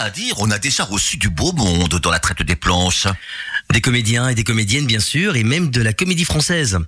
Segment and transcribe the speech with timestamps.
[0.00, 3.06] à dire, on a déjà reçu du beau monde dans la traite des planches.
[3.72, 6.78] Des comédiens et des comédiennes, bien sûr, et même de la comédie française.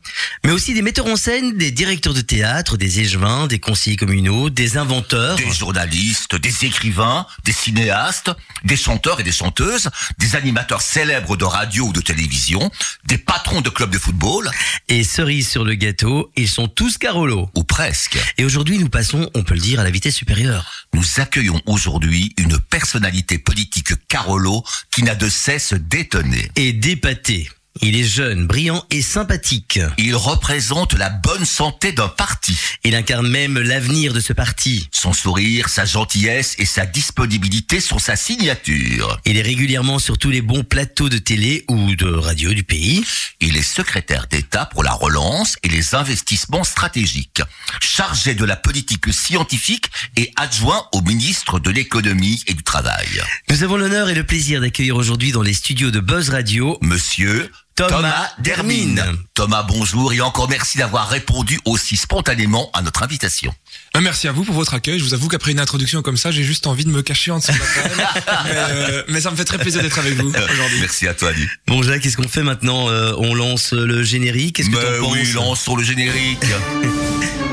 [0.44, 4.50] Mais aussi des metteurs en scène, des directeurs de théâtre, des échevins, des conseillers communaux,
[4.50, 5.36] des inventeurs.
[5.36, 8.30] Des journalistes, des écrivains, des cinéastes,
[8.64, 9.88] des chanteurs et des chanteuses,
[10.18, 12.70] des animateurs célèbres de radio ou de télévision,
[13.06, 14.50] des patrons de clubs de football.
[14.88, 17.48] Et cerise sur le gâteau, ils sont tous Carolo.
[17.54, 18.18] Ou presque.
[18.36, 20.70] Et aujourd'hui, nous passons, on peut le dire, à la vitesse supérieure.
[20.92, 26.50] Nous accueillons aujourd'hui une personnalité politique Carolo qui n'a de cesse d'étonner.
[26.56, 27.48] Et d'épater.
[27.82, 29.80] Il est jeune, brillant et sympathique.
[29.98, 32.56] Il représente la bonne santé d'un parti.
[32.84, 34.88] Il incarne même l'avenir de ce parti.
[34.92, 39.18] Son sourire, sa gentillesse et sa disponibilité sont sa signature.
[39.24, 43.04] Il est régulièrement sur tous les bons plateaux de télé ou de radio du pays.
[43.40, 47.42] Il est secrétaire d'État pour la relance et les investissements stratégiques,
[47.80, 53.08] chargé de la politique scientifique et adjoint au ministre de l'économie et du travail.
[53.50, 57.50] Nous avons l'honneur et le plaisir d'accueillir aujourd'hui dans les studios de Buzz Radio Monsieur
[57.76, 59.02] Thomas, Dermine.
[59.34, 63.52] Thomas, bonjour et encore merci d'avoir répondu aussi spontanément à notre invitation.
[63.96, 64.98] Euh, Merci à vous pour votre accueil.
[64.98, 67.38] Je vous avoue qu'après une introduction comme ça, j'ai juste envie de me cacher en
[67.38, 68.34] dessous de la table.
[68.44, 70.80] mais, euh, mais ça me fait très plaisir d'être avec vous aujourd'hui.
[70.80, 71.46] Merci à toi, Adi.
[71.66, 75.20] Bon Jacques, qu'est-ce qu'on fait maintenant Euh, On lance le générique Qu'est-ce que t'en oui,
[75.20, 76.44] penses lançons le générique.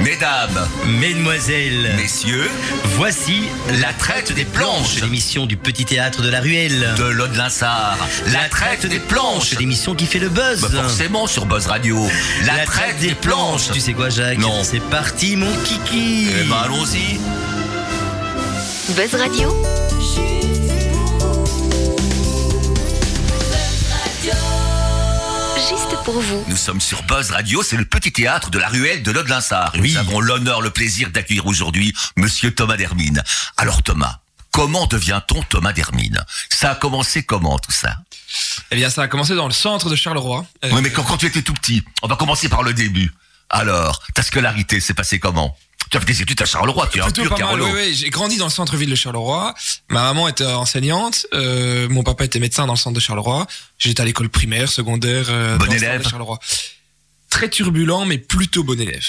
[0.02, 0.68] Mesdames,
[1.00, 2.50] Mesdemoiselles, messieurs,
[2.96, 3.44] voici
[3.82, 6.96] la traite des planches l'émission du petit théâtre de la ruelle.
[6.98, 8.00] de Lode Linsard.
[8.32, 9.52] La traite des planches.
[9.60, 10.62] l'émission qui fait le buzz.
[10.62, 12.08] Bah forcément sur Buzz Radio.
[12.46, 13.70] La, traite des planches.
[13.72, 14.40] Tu sais quoi Jacques?
[14.40, 14.64] Non.
[14.64, 16.31] C'est parti mon kiki.
[16.34, 17.20] Eh ben allons-y.
[18.96, 19.50] Buzz Radio,
[25.70, 26.44] juste pour vous.
[26.48, 29.76] Nous sommes sur Buzz Radio, c'est le petit théâtre de la ruelle de Lode Linsard.
[29.76, 29.92] Et Oui.
[29.94, 33.22] Nous avons l'honneur, le plaisir d'accueillir aujourd'hui Monsieur Thomas Dermine.
[33.58, 34.20] Alors Thomas,
[34.52, 36.24] comment devient-on Thomas Dermine?
[36.50, 37.96] Ça a commencé comment tout ça?
[38.72, 40.46] Eh bien, ça a commencé dans le centre de Charleroi.
[40.64, 43.12] Euh, Oui, mais quand, quand tu étais tout petit, on va commencer par le début.
[43.50, 45.58] Alors, ta scolarité s'est passée comment?
[45.92, 47.66] Tu as fait des études à Charleroi, tu es un pur Carolo.
[47.66, 47.94] oui, oui.
[47.94, 49.54] J'ai grandi dans le centre-ville de Charleroi.
[49.90, 51.26] Ma maman était enseignante.
[51.34, 53.46] euh, mon papa était médecin dans le centre de Charleroi.
[53.78, 55.26] J'étais à l'école primaire, secondaire.
[55.30, 56.04] euh, Bon dans le centre élève.
[56.04, 56.40] de Charleroi.
[57.30, 59.04] Très turbulent, mais plutôt bon élève.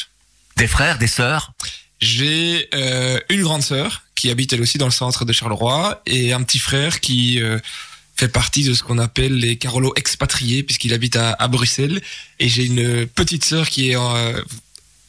[0.57, 1.53] Des frères, des sœurs?
[2.01, 6.33] J'ai euh, une grande sœur qui habite elle aussi dans le centre de Charleroi et
[6.33, 7.41] un petit frère qui
[8.17, 12.03] fait partie de ce qu'on appelle les Carolos expatriés puisqu'il habite à, à Bruxelles.
[12.41, 13.97] Et j'ai une petite sœur qui est...
[13.97, 14.17] en,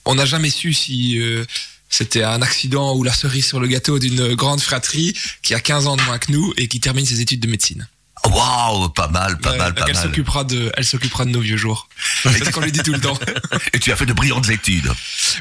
[0.05, 1.45] on n'a jamais su si euh,
[1.89, 5.87] c'était un accident ou la cerise sur le gâteau d'une grande fratrie qui a 15
[5.87, 7.87] ans de moins que nous et qui termine ses études de médecine.
[8.25, 10.03] Waouh, pas mal, pas mal, pas elle mal.
[10.03, 11.89] s'occupera de, elle s'occupera de nos vieux jours.
[12.23, 13.19] C'est ce qu'on lui dit tout le temps.
[13.73, 14.89] Et tu as fait de brillantes études.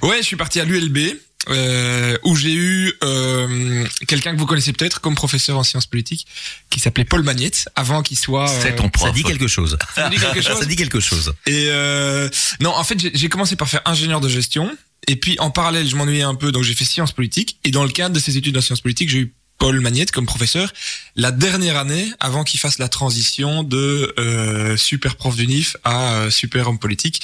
[0.02, 1.16] Ouais, je suis parti à l'ULB.
[1.48, 6.24] Euh, où j'ai eu euh, quelqu'un que vous connaissez peut-être comme professeur en sciences politiques
[6.70, 9.08] qui s'appelait Paul Magnette avant qu'il soit euh, C'est ton prof.
[9.08, 9.76] Ça dit quelque chose.
[9.96, 11.32] Ça dit quelque chose Ça dit quelque chose.
[11.46, 12.28] et euh,
[12.60, 14.70] non en fait j'ai- commencé par faire ingénieur de gestion
[15.08, 17.82] et puis en parallèle je m'ennuyais un peu donc j'ai fait sciences politiques et dans
[17.82, 20.72] le cadre de ces études en sciences politiques j'ai eu Paul Magnette comme professeur
[21.16, 26.30] la dernière année avant qu'il fasse la transition de euh, super prof d'UNIF à euh,
[26.30, 27.20] super homme politique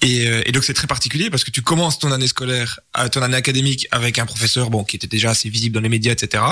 [0.00, 3.08] et, euh, et donc c'est très particulier parce que tu commences ton année scolaire, euh,
[3.08, 6.12] ton année académique avec un professeur bon qui était déjà assez visible dans les médias,
[6.12, 6.44] etc.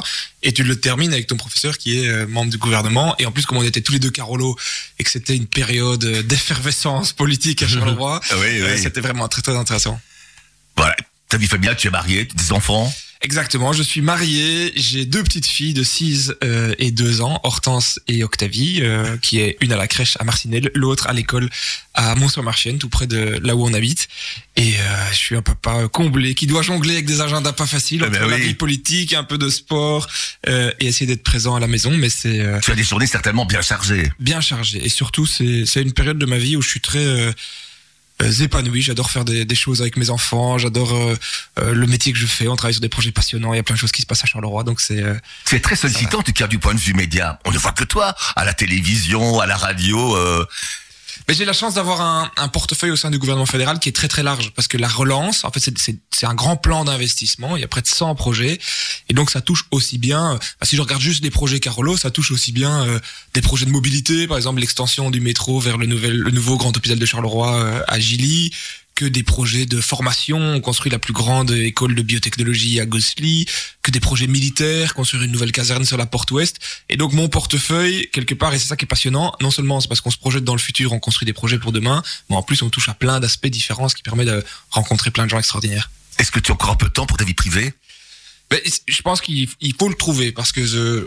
[0.43, 3.15] Et tu le termines avec ton professeur qui est euh, membre du gouvernement.
[3.19, 4.57] Et en plus comme on était tous les deux Carolo
[4.99, 8.79] et que c'était une période d'effervescence politique à Charleroi, Oui, oui.
[8.83, 10.01] c'était vraiment très très intéressant.
[10.77, 10.97] Voilà.
[11.29, 12.93] Ta vie familiale, tu es marié, tu as des enfants?
[13.27, 17.99] Exactement, je suis marié, j'ai deux petites filles de 6 euh, et 2 ans, Hortense
[18.07, 21.51] et Octavie, euh, qui est une à la crèche à Marcinelle, l'autre à l'école
[21.95, 24.07] à Mont-sur-Marchienne, tout près de là où on habite.
[24.55, 28.03] Et euh, je suis un papa comblé qui doit jongler avec des agendas pas faciles,
[28.05, 28.43] Eh entre ben la oui.
[28.43, 30.07] vie politique, un peu de sport
[30.47, 33.61] et essayer d'être présent à la maison, mais c'est Tu as des journées certainement bien
[33.61, 34.09] chargées.
[34.21, 34.87] bien chargé.
[34.87, 37.35] Et surtout, c'est c'est une période de ma vie où je suis très
[38.23, 38.83] euh, euh, épanoui.
[38.83, 40.59] J'adore faire des, des choses avec mes enfants.
[40.59, 41.17] J'adore euh,
[41.59, 42.49] euh, le métier que je fais.
[42.49, 43.53] On travaille sur des projets passionnants.
[43.55, 44.65] Il y a plein de choses qui se passent à Charleroi.
[44.65, 47.39] Donc c'est euh, C'est très sollicitant, en tout cas, du point de vue média.
[47.45, 50.17] On ne voit que toi, à la télévision, à la radio.
[51.29, 52.01] Mais j'ai la chance d'avoir
[52.37, 54.89] un, portefeuille au sein du gouvernement fédéral qui est très très large parce que la
[54.89, 57.57] relance, en fait, c'est un grand plan d'investissement.
[57.57, 58.59] Il y a près de 100 projets
[59.09, 60.35] et donc ça touche aussi bien.
[60.35, 63.01] euh, bah, si je regarde juste des projets Carolo, ça touche aussi bien euh,
[63.35, 66.77] des projets de mobilité, par exemple l'extension du métro vers le nouvel, le nouveau grand
[66.77, 68.53] hôpital de Charleroi euh, à Gilly
[68.97, 73.47] que des projets de formation, on construit la plus grande école de biotechnologie à Gossely,
[73.83, 76.57] que des projets militaires, construire une nouvelle caserne sur la porte ouest.
[76.89, 79.89] Et donc mon portefeuille, quelque part, et c'est ça qui est passionnant, non seulement c'est
[79.89, 82.43] parce qu'on se projette dans le futur, on construit des projets pour demain, mais en
[82.43, 85.39] plus on touche à plein d'aspects différents, ce qui permet de rencontrer plein de gens
[85.39, 85.91] extraordinaires.
[86.19, 87.75] Est-ce que tu as encore un peu de temps pour ta vie privée?
[88.51, 91.07] Mais je pense qu'il il faut le trouver, parce que je-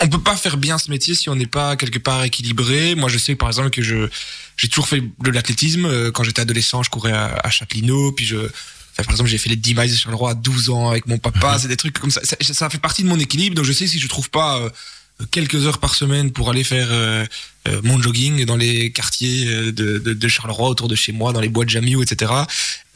[0.00, 2.94] on peut pas faire bien ce métier si on n'est pas quelque part équilibré.
[2.94, 4.08] Moi, je sais par exemple que je
[4.56, 5.86] j'ai toujours fait de l'athlétisme.
[5.86, 7.50] Euh, Quand j'étais adolescent, je courais à, à
[8.16, 10.90] puis je enfin, par exemple, j'ai fait les 10 miles de Charleroi à 12 ans
[10.90, 11.58] avec mon papa.
[11.58, 12.20] C'est des trucs comme ça.
[12.24, 12.36] ça.
[12.40, 13.56] ça fait partie de mon équilibre.
[13.56, 14.70] Donc, je sais que si je trouve pas euh,
[15.30, 17.24] quelques heures par semaine pour aller faire euh,
[17.68, 21.32] euh, mon jogging dans les quartiers euh, de, de, de Charleroi autour de chez moi,
[21.32, 22.32] dans les bois de Jamio, etc.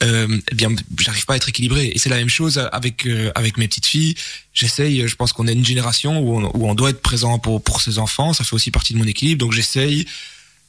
[0.03, 0.69] Euh, eh bien,
[0.99, 1.91] j'arrive pas à être équilibré.
[1.93, 4.15] Et c'est la même chose avec euh, avec mes petites filles.
[4.53, 5.07] J'essaye.
[5.07, 7.81] Je pense qu'on est une génération où on, où on doit être présent pour pour
[7.81, 8.33] ses enfants.
[8.33, 9.39] Ça fait aussi partie de mon équilibre.
[9.39, 10.05] Donc j'essaye.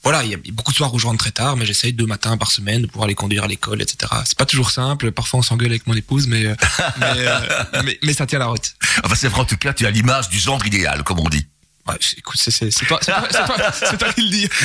[0.02, 2.06] Voilà, il y a beaucoup de soirs où je rentre très tard, mais j'essaye deux
[2.06, 4.12] matins par semaine de pouvoir les conduire à l'école, etc.
[4.24, 5.12] C'est pas toujours simple.
[5.12, 6.54] Parfois, on s'engueule avec mon épouse, mais euh,
[6.98, 7.38] mais, euh,
[7.84, 8.74] mais mais ça tient la route.
[9.04, 11.46] Enfin, c'est vrai, en tout cas, tu as l'image du genre idéal, comme on dit.
[11.86, 12.52] Ouais, écoute, c'est
[12.86, 14.48] toi, c'est toi, toi, toi qui le dis.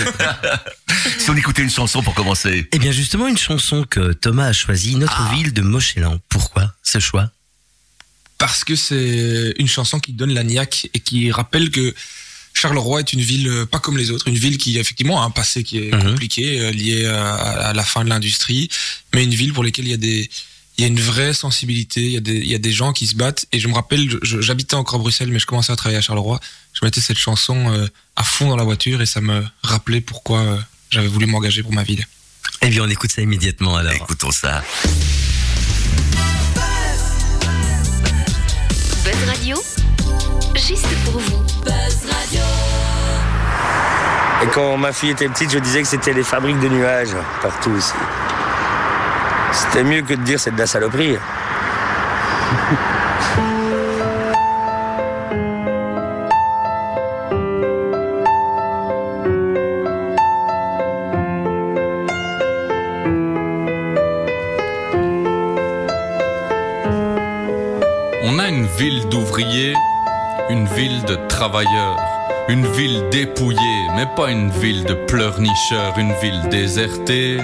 [1.20, 2.68] Si on écoutait une chanson pour commencer.
[2.72, 5.34] Eh bien justement, une chanson que Thomas a choisie, Notre Ah.
[5.36, 6.20] ville de Mochelan.
[6.30, 7.30] Pourquoi ce choix?
[8.38, 11.94] Parce que c'est une chanson qui donne la niaque et qui rappelle que
[12.58, 15.30] Charleroi est une ville euh, pas comme les autres, une ville qui effectivement a un
[15.30, 16.04] passé qui est Mhm.
[16.12, 17.36] compliqué, euh, lié à,
[17.70, 18.68] à la fin de l'industrie,
[19.14, 20.30] mais une ville pour laquelle il y a des
[20.80, 22.94] il y a une vraie sensibilité, il y a des il y a des gens
[22.94, 25.76] qui se battent et je me rappelle, j'habitais encore à Bruxelles mais je commençais à
[25.76, 26.40] travailler à Charleroi,
[26.74, 30.40] je mettais cette chanson euh, à fond dans la voiture et ça me rappelait pourquoi
[30.42, 30.58] euh,
[30.90, 32.06] j'avais voulu m'engager pour ma ville.
[32.62, 33.94] Eh bien, on écoute ça immédiatement alors.
[33.94, 34.64] Écoutons ça.
[39.04, 39.58] Buzz Radio,
[40.56, 41.44] juste pour vous.
[44.44, 47.76] Et quand ma fille était petite, je disais que c'était les fabriques de nuages partout
[47.76, 47.94] ici.
[49.52, 51.18] C'était mieux que de dire c'est de la saloperie.
[68.24, 69.74] On a une ville d'ouvriers,
[70.50, 71.98] une ville de travailleurs,
[72.50, 77.38] une ville dépouillée, mais pas une ville de pleurnicheurs, une ville désertée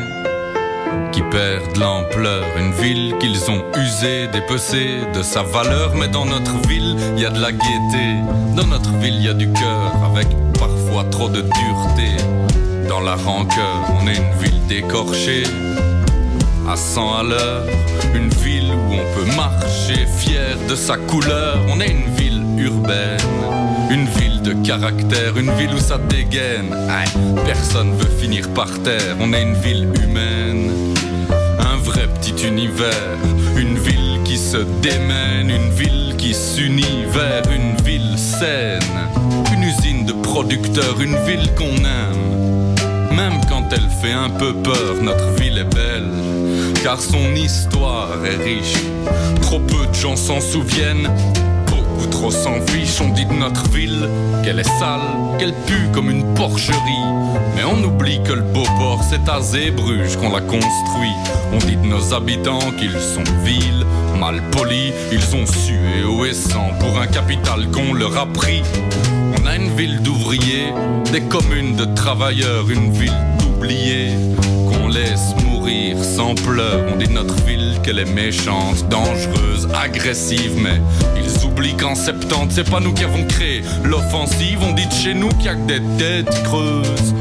[1.12, 6.26] qui perd de l'ampleur, une ville qu'ils ont usée, dépecée de sa valeur, mais dans
[6.26, 8.16] notre ville, il y a de la gaieté,
[8.56, 10.28] dans notre ville, il y a du cœur, avec
[10.58, 12.24] parfois trop de dureté.
[12.88, 15.44] Dans la rancœur, on est une ville décorchée,
[16.68, 17.66] à 100 à l'heure,
[18.16, 21.58] une ville où on peut marcher fier de sa couleur.
[21.70, 23.20] On est une ville urbaine,
[23.92, 26.76] une ville de caractère, une ville où ça dégaine.
[27.46, 29.16] Personne veut finir par terre.
[29.20, 30.72] On est une ville humaine,
[31.60, 33.18] un vrai petit univers,
[33.56, 38.82] une ville qui se démène, une ville qui s'unit vers une ville saine,
[39.54, 42.76] une usine de producteurs, une ville qu'on aime.
[43.16, 46.12] Même quand elle fait un peu peur, notre ville est belle,
[46.84, 48.84] car son histoire est riche.
[49.42, 51.10] Trop peu de gens s'en souviennent,
[51.94, 53.02] beaucoup trop s'en fichent.
[53.02, 54.08] On dit de notre ville
[54.44, 55.02] qu'elle est sale,
[55.40, 56.78] qu'elle pue comme une porcherie.
[57.56, 61.14] Mais on oublie que le beau port, c'est à Zébruges qu'on l'a construit.
[61.54, 63.86] On dit de nos habitants qu'ils sont vils,
[64.20, 68.62] mal polis, ils ont sué haut et sang pour un capital qu'on leur a pris.
[69.40, 70.74] On a une ville d'ouvriers,
[71.12, 74.12] des communes de travailleurs, une ville d'oubliés
[74.68, 75.34] qu'on laisse
[75.66, 80.82] On dit notre ville qu'elle est méchante, dangereuse, agressive, mais
[81.16, 84.60] ils oublient qu'en 70, c'est pas nous qui avons créé l'offensive.
[84.62, 87.14] On dit de chez nous qu'il y a que des têtes creuses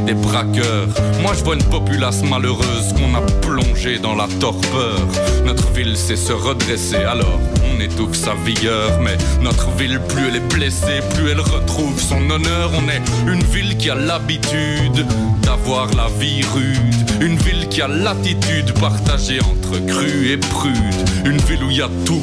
[0.00, 0.88] des braqueurs.
[1.22, 4.98] Moi je vois une populace malheureuse qu'on a plongée dans la torpeur.
[5.44, 7.40] Notre ville sait se redresser, alors
[7.74, 9.00] on étouffe sa vigueur.
[9.00, 12.70] Mais notre ville, plus elle est blessée, plus elle retrouve son honneur.
[12.74, 15.06] On est une ville qui a l'habitude
[15.42, 17.20] d'avoir la vie rude.
[17.20, 20.74] Une ville qui a l'attitude partagée entre cru et prude.
[21.24, 22.22] Une ville où y a tout.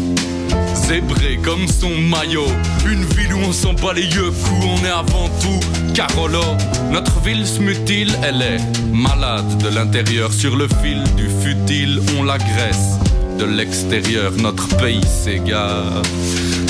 [0.75, 2.47] Zébré comme son maillot,
[2.85, 5.59] une ville où on s'en bat les yeux coups, on est avant tout
[5.93, 6.43] Carolo.
[6.91, 8.59] Notre ville se mutile, elle est
[8.91, 12.99] malade de l'intérieur, sur le fil du futile, on l'agresse.
[13.37, 16.01] De l'extérieur, notre pays s'égare,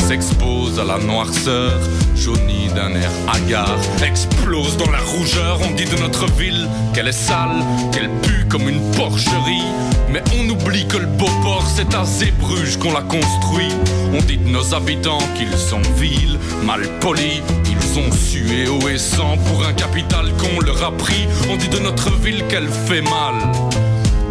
[0.08, 1.79] s'expose à la noirceur,
[2.15, 5.60] jauni d'un air hagard, explose dans la rougeur.
[5.62, 9.67] On dit de notre ville qu'elle est sale, qu'elle pue comme une porcherie.
[10.12, 13.74] Mais on oublie que le beau port, c'est à Zébruges qu'on l'a construit.
[14.13, 17.41] On dit de nos habitants qu'ils sont vils, mal polis.
[17.65, 21.27] Ils ont sué haut et sang pour un capital qu'on leur a pris.
[21.50, 23.36] On dit de notre ville qu'elle fait mal.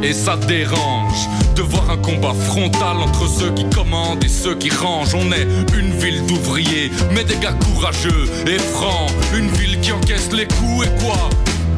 [0.02, 4.70] Et ça dérange de voir un combat frontal entre ceux qui commandent et ceux qui
[4.70, 5.14] rangent.
[5.14, 5.46] On est
[5.78, 9.10] une ville d'ouvriers, mais des gars courageux et francs.
[9.36, 11.28] Une ville qui encaisse les coups et quoi?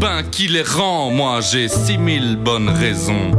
[0.00, 1.10] Ben qui les rend?
[1.10, 3.32] Moi j'ai 6000 bonnes raisons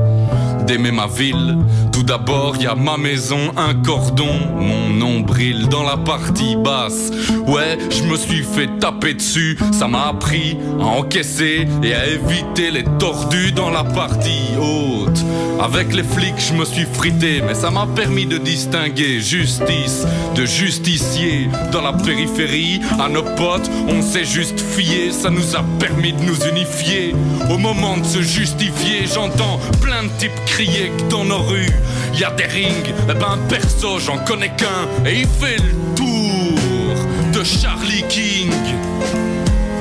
[0.66, 1.58] d'aimer ma ville.
[1.92, 7.12] Tout d'abord, y a ma maison, un cordon, mon nombril dans la partie basse.
[7.48, 12.72] Ouais, je me suis fait taper dessus, ça m'a appris à encaisser et à éviter
[12.72, 15.24] les tordus dans la partie haute.
[15.62, 20.06] Avec les flics, je me suis frité, mais ça m'a permis de distinguer justice
[20.36, 22.82] de justicier dans la périphérie.
[23.00, 27.16] À nos potes, on s'est juste fié, ça nous a permis de nous unifier.
[27.50, 31.74] Au moment de se justifier, j'entends plein de types crier que dans nos rues,
[32.18, 32.94] y a des rings.
[33.10, 36.96] Eh ben, perso, j'en connais qu'un, et il fait le tour
[37.34, 38.54] de Charlie King.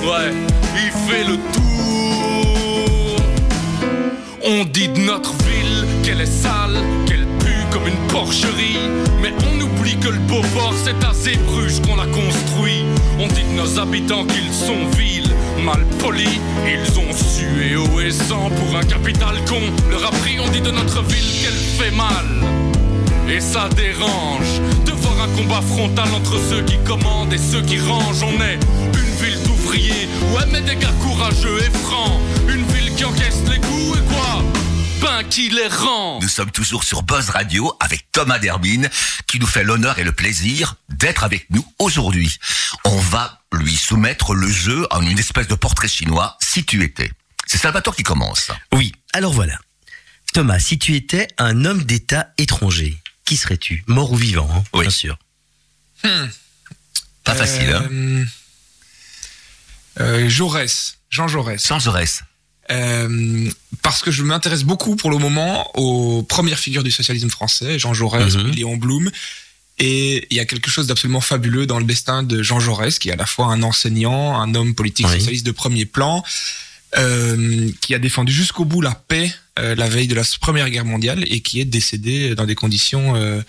[0.02, 0.32] Ouais,
[0.74, 3.16] il fait le tour.
[4.44, 6.76] On dit de notre ville qu'elle est sale,
[7.06, 8.80] qu'elle pue comme une porcherie.
[9.22, 12.84] Mais on oublie que le beau port, c'est à Zébruges qu'on l'a construit.
[13.20, 15.13] On dit de nos habitants qu'ils sont vils,
[15.62, 16.40] mal polis.
[16.66, 19.60] Ils ont sué haut et sang pour un capital con.
[19.90, 22.26] Leur a pris, on dit de notre ville qu'elle fait mal.
[23.28, 27.78] Et ça dérange de voir un combat frontal entre ceux qui commandent et ceux qui
[27.80, 28.22] rangent.
[28.22, 28.58] On est
[28.92, 32.20] une ville d'ouvriers, ouais, mais des gars courageux et francs.
[32.48, 34.42] Une ville qui encaisse les coups et quoi?
[35.30, 38.88] Qui les rend Nous sommes toujours sur Buzz Radio avec Thomas Derbine
[39.26, 42.38] qui nous fait l'honneur et le plaisir d'être avec nous aujourd'hui.
[42.84, 47.10] On va lui soumettre le jeu en une espèce de portrait chinois si tu étais.
[47.46, 48.50] C'est Salvatore qui commence.
[48.72, 49.58] Oui, alors voilà.
[50.32, 53.82] Thomas, si tu étais un homme d'État étranger, qui serais-tu?
[53.86, 54.82] Mort ou vivant, hein, Oui.
[54.82, 55.18] bien sûr.
[57.24, 58.24] Pas facile, hein Euh,
[60.00, 61.62] euh, Jaurès, Jean Jaurès.
[61.62, 62.22] Sans Jaurès.
[62.70, 63.50] Euh,
[63.82, 67.92] parce que je m'intéresse beaucoup pour le moment aux premières figures du socialisme français, Jean
[67.94, 68.50] Jaurès, Mhm.
[68.52, 69.10] Léon Blum.
[69.78, 73.08] Et il y a quelque chose d'absolument fabuleux dans le destin de Jean Jaurès, qui
[73.08, 75.18] est à la fois un enseignant, un homme politique Oui.
[75.18, 76.22] socialiste de premier plan,
[76.96, 80.84] euh, qui a défendu jusqu'au bout la paix euh, la veille de la Première Guerre
[80.84, 83.40] mondiale et qui est décédé dans des conditions euh,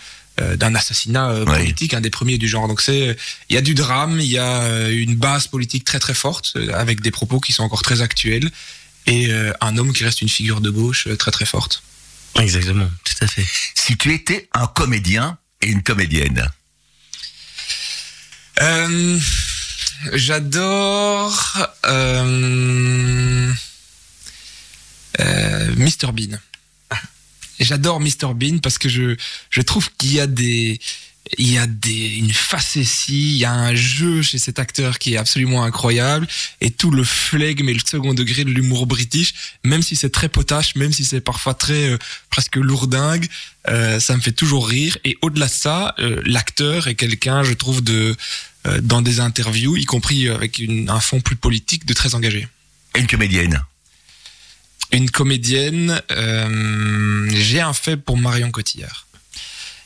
[0.56, 1.44] d'un assassinat Oui.
[1.46, 2.68] politique, un des premiers du genre.
[2.68, 3.16] Donc c'est,
[3.48, 7.00] il y a du drame, il y a une base politique très très forte avec
[7.00, 8.50] des propos qui sont encore très actuels
[9.06, 11.82] et euh, un homme qui reste une figure de gauche euh, très très forte.
[12.38, 13.46] Exactement, tout à fait.
[13.74, 16.50] Si tu étais un comédien et une comédienne?
[18.60, 19.18] Euh,
[20.12, 23.52] J'adore euh,
[25.20, 26.38] euh, Mr Bean.
[27.58, 29.16] J'adore Mr Bean parce que je
[29.48, 30.78] je trouve qu'il y a des
[31.38, 35.14] il y a des une facétie, il y a un jeu chez cet acteur qui
[35.14, 36.26] est absolument incroyable
[36.60, 40.28] et tout le flegme et le second degré de l'humour british, même si c'est très
[40.28, 41.98] potache, même si c'est parfois très euh,
[42.30, 43.26] presque lourdingue,
[43.68, 47.52] euh, ça me fait toujours rire et au-delà de ça, euh, l'acteur est quelqu'un, je
[47.54, 48.14] trouve de
[48.66, 52.46] euh, dans des interviews, y compris avec une- un fond plus politique, de très engagé.
[52.94, 53.62] Et une comédienne.
[54.92, 59.05] Une comédienne, euh, j'ai un fait pour Marion Cotillard.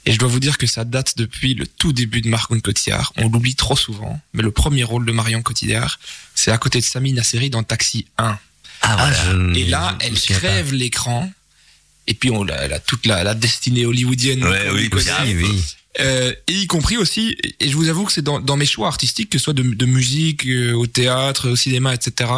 [0.06, 3.12] Et je dois vous dire que ça date depuis le tout début de Marion Cotillard.
[3.16, 5.98] On l'oublie trop souvent, mais le premier rôle de Marion Cotillard,
[6.34, 8.38] c'est à côté de Samy Nasseri dans Taxi 1.
[8.82, 9.12] Ah, voilà.
[9.24, 11.30] je Et là, je elle crève l'écran.
[12.06, 14.42] Et puis, on a, elle a toute la, la destinée hollywoodienne.
[14.42, 15.62] Ouais, oui, aussi, oui.
[15.98, 18.86] Euh, et y compris aussi, et je vous avoue que c'est dans, dans mes choix
[18.86, 22.30] artistiques, que ce soit de, de musique, euh, au théâtre, au cinéma, etc.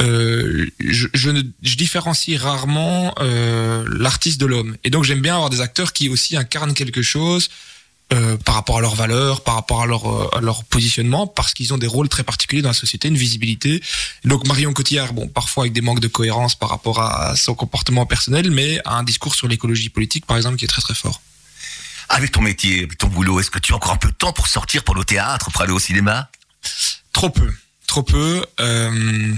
[0.00, 4.76] Euh, je, je, ne, je différencie rarement euh, l'artiste de l'homme.
[4.82, 7.48] Et donc j'aime bien avoir des acteurs qui aussi incarnent quelque chose
[8.12, 11.72] euh, par rapport à leurs valeurs, par rapport à leur, à leur positionnement, parce qu'ils
[11.72, 13.80] ont des rôles très particuliers dans la société, une visibilité.
[14.24, 18.04] Donc Marion Cotillard, bon, parfois avec des manques de cohérence par rapport à son comportement
[18.04, 21.22] personnel, mais a un discours sur l'écologie politique, par exemple, qui est très très fort.
[22.08, 24.48] Avec ton métier, ton boulot, est-ce que tu as encore un peu de temps pour
[24.48, 26.28] sortir pour le théâtre, pour aller au cinéma?
[27.12, 27.50] Trop peu,
[27.86, 28.44] trop peu.
[28.60, 29.32] Euh,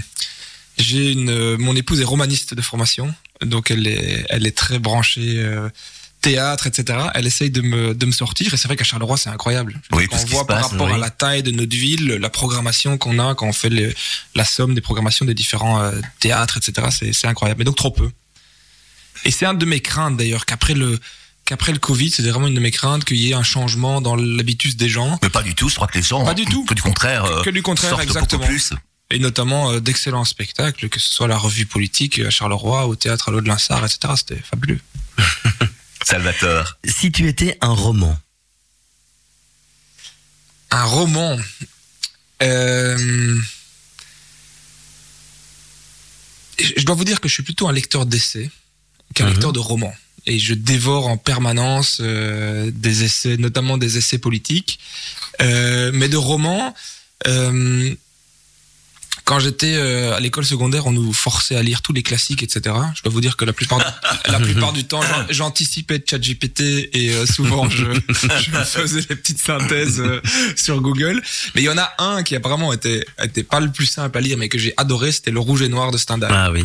[0.77, 4.79] j'ai une, euh, mon épouse est romaniste de formation, donc elle est, elle est très
[4.79, 5.69] branchée euh,
[6.21, 6.97] théâtre, etc.
[7.13, 9.79] Elle essaye de me, de me sortir, et c'est vrai qu'à Charleroi c'est incroyable.
[9.91, 13.19] Oui, on voit par passe, rapport à la taille de notre ville, la programmation qu'on
[13.19, 13.93] a quand on fait le-
[14.35, 16.87] la somme des programmations des différents euh, théâtres, etc.
[16.91, 18.09] C'est, c'est incroyable, mais donc trop peu.
[19.25, 20.99] Et c'est un de mes craintes d'ailleurs qu'après le
[21.45, 24.17] qu'après le Covid, c'est vraiment une de mes craintes qu'il y ait un changement dans
[24.17, 25.17] l'habitus des gens.
[25.23, 26.65] Mais pas du tout, je crois que les gens, Pas du tout.
[26.65, 28.45] que du contraire, euh, Que du contraire, exactement.
[28.45, 28.73] plus.
[29.09, 33.29] Et notamment euh, d'excellents spectacles, que ce soit la revue politique à Charleroi, au théâtre
[33.29, 34.13] à l'eau de Linsart, etc.
[34.17, 34.79] C'était fabuleux.
[36.05, 36.77] Salvatore.
[36.85, 38.17] Si tu étais un roman,
[40.69, 41.37] Un roman.
[42.43, 43.39] Euh,
[46.59, 48.49] Je dois vous dire que je suis plutôt un lecteur d'essais
[49.13, 49.31] qu'un Mhm.
[49.31, 49.95] lecteur de romans.
[50.25, 54.79] Et je dévore en permanence euh, des essais, notamment des essais politiques.
[55.39, 56.73] Euh, mais de romans,
[57.27, 57.93] euh,
[59.27, 62.73] quand j'étais euh, à l'école secondaire, on nous forçait à lire tous les classiques, etc.
[62.95, 63.85] Je dois vous dire que la plupart, du,
[64.31, 66.61] la plupart du temps, j'an- j'anticipais ChatGPT
[66.93, 70.21] et euh, souvent je, je faisais les petites synthèses euh,
[70.55, 71.21] sur Google.
[71.55, 74.21] Mais il y en a un qui apparemment était, était pas le plus simple à
[74.21, 76.31] lire, mais que j'ai adoré, c'était Le Rouge et Noir de Stendhal.
[76.33, 76.63] Ah oui.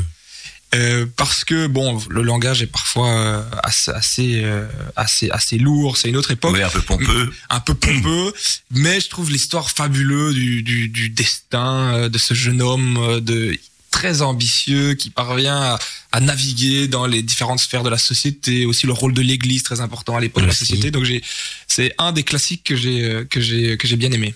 [0.74, 5.98] Euh, parce que bon, le langage est parfois euh, assez, assez, euh, assez, assez lourd.
[5.98, 7.32] C'est une autre époque Oui, un peu pompeux.
[7.50, 8.32] un peu pompeux,
[8.70, 13.58] mais je trouve l'histoire fabuleuse du, du, du destin de ce jeune homme de
[13.90, 15.78] très ambitieux qui parvient à,
[16.12, 19.82] à naviguer dans les différentes sphères de la société, aussi le rôle de l'Église très
[19.82, 20.90] important à l'époque de la société.
[20.90, 21.22] Donc j'ai,
[21.68, 24.34] c'est un des classiques que j'ai que j'ai que j'ai bien aimé.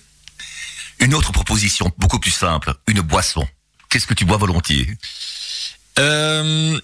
[0.98, 3.46] Une autre proposition, beaucoup plus simple, une boisson.
[3.88, 4.86] Qu'est-ce que tu bois volontiers?
[5.98, 6.78] Euh,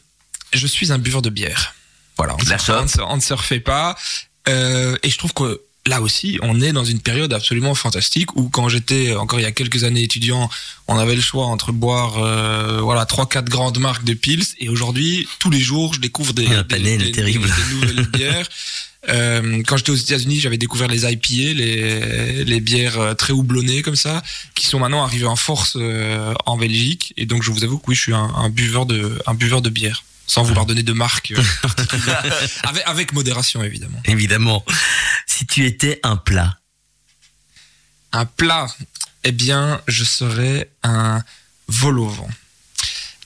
[0.53, 1.75] je suis un buveur de bière.
[2.17, 2.89] Voilà, on, La se- on, shot.
[2.89, 3.97] se- on ne se refait pas.
[4.49, 8.49] Euh, et je trouve que là aussi, on est dans une période absolument fantastique où
[8.49, 10.49] quand j'étais encore il y a quelques années étudiant,
[10.89, 14.69] on avait le choix entre boire euh, voilà trois quatre grandes marques de pils et
[14.69, 17.49] aujourd'hui tous les jours je découvre des, terrible.
[17.49, 18.47] des nouvelles bières.
[19.09, 23.83] Euh, quand j'étais aux États-Unis, j'avais découvert les IPA, les, les bières euh, très houblonnées
[23.83, 24.23] comme ça,
[24.55, 27.13] qui sont maintenant arrivées en force euh, en Belgique.
[27.17, 29.61] Et donc, je vous avoue que oui, je suis un, un buveur de, un buveur
[29.61, 32.25] de bière, sans vouloir donner de marque, euh, particulière.
[32.63, 34.01] avec, avec modération évidemment.
[34.05, 34.65] Évidemment.
[35.27, 36.59] Si tu étais un plat.
[38.13, 38.67] Un plat,
[39.25, 41.23] eh bien, je serais un
[41.67, 42.29] vol au vent.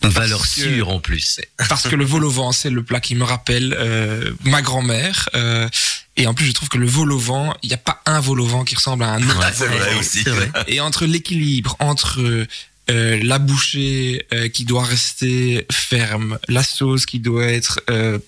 [0.03, 1.41] Valeur sûre en plus.
[1.69, 5.29] Parce que le vol au vent, c'est le plat qui me rappelle euh, ma grand-mère.
[5.35, 5.69] euh,
[6.17, 8.21] et en plus, je trouve que le vol au vent, il n'y a pas un
[8.21, 9.41] vol au vent qui ressemble à un autre.
[9.43, 10.23] Ah, c'est vrai aussi.
[10.23, 10.51] Vrai.
[10.67, 12.47] Et entre l'équilibre, entre
[12.89, 18.19] euh, la bouchée euh, qui doit rester ferme, la sauce qui doit être euh,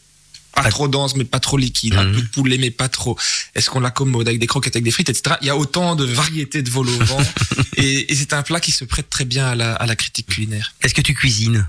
[0.63, 2.15] pas trop dense mais pas trop liquide, un Mhm.
[2.15, 3.19] peu de poulet mais pas trop.
[3.55, 5.37] Est-ce qu'on l'accommode avec des croquettes, avec des frites, etc.
[5.43, 7.19] Il y a autant de variétés de vol au vent
[7.77, 10.27] et, et c'est un plat qui se prête très bien à la, à la critique
[10.27, 10.75] culinaire.
[10.83, 11.69] Est-ce que tu cuisines?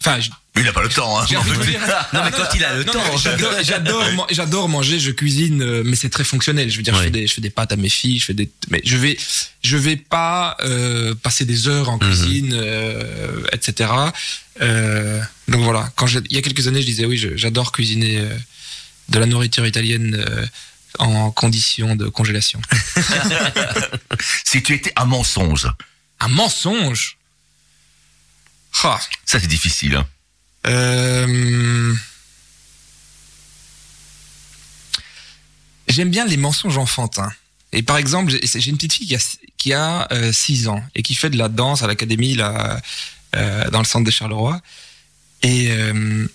[0.00, 1.18] Enfin, je- il n'a pas le temps.
[1.20, 1.26] Hein.
[1.28, 1.80] j'ai envie de dire.
[2.12, 3.16] Non, mais quand il a le Non, temps.
[3.16, 6.70] J'adore, j'adore, man- j'adore manger, je cuisine, euh, mais c'est très fonctionnel.
[6.70, 8.34] Je veux dire, je, fais des, je fais des pâtes à mes filles, je fais
[8.34, 9.16] des, mais je vais,
[9.62, 13.90] je vais pas euh, passer des heures en cuisine, euh, etc.
[14.62, 15.90] Euh, donc voilà.
[15.96, 18.22] Quand il y a quelques années, je disais oui, j'adore cuisiner
[19.08, 20.24] de la nourriture italienne
[20.98, 22.60] en conditions de congélation.
[24.44, 25.68] Si tu étais un mensonge,
[26.20, 27.18] Un mensonge?
[28.82, 28.98] Ah.
[29.24, 29.96] ça c'est difficile.
[29.96, 30.06] hein.
[30.66, 31.94] Euh,
[35.88, 37.32] J'aime bien les mensonges enfantins.
[37.72, 39.18] Et par exemple, j'ai une petite fille qui a,
[39.56, 43.84] qui a 6 ans et qui fait de la danse à l'académie euh, dans le
[43.84, 44.60] centre de Charleroi.
[45.42, 46.26] Et, euh,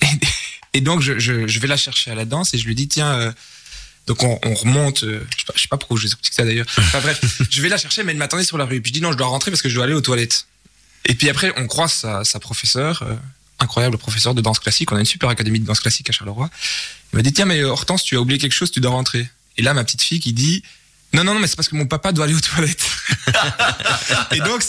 [0.80, 3.32] donc, je, vais la chercher à la danse et je lui dis, tiens, euh,
[4.06, 6.66] donc on, on remonte, euh, je sais pas, sais pas pourquoi je vous ça d'ailleurs.
[6.78, 8.80] Enfin bref, je vais la chercher, mais elle m'attendait sur la rue.
[8.80, 10.46] Puis je dis, non, je dois rentrer parce que je dois aller aux toilettes.
[11.06, 13.14] Et puis après, on croise sa, sa professeure, euh,
[13.58, 14.92] incroyable professeur de danse classique.
[14.92, 16.50] On a une super académie de danse classique à Charleroi.
[17.12, 19.28] Il m'a dit, tiens, mais euh, Hortense, tu as oublié quelque chose, tu dois rentrer.
[19.56, 20.62] Et là, ma petite fille qui dit,
[21.12, 22.86] non, non, non, mais c'est parce que mon papa doit aller aux toilettes.
[24.32, 24.62] et donc,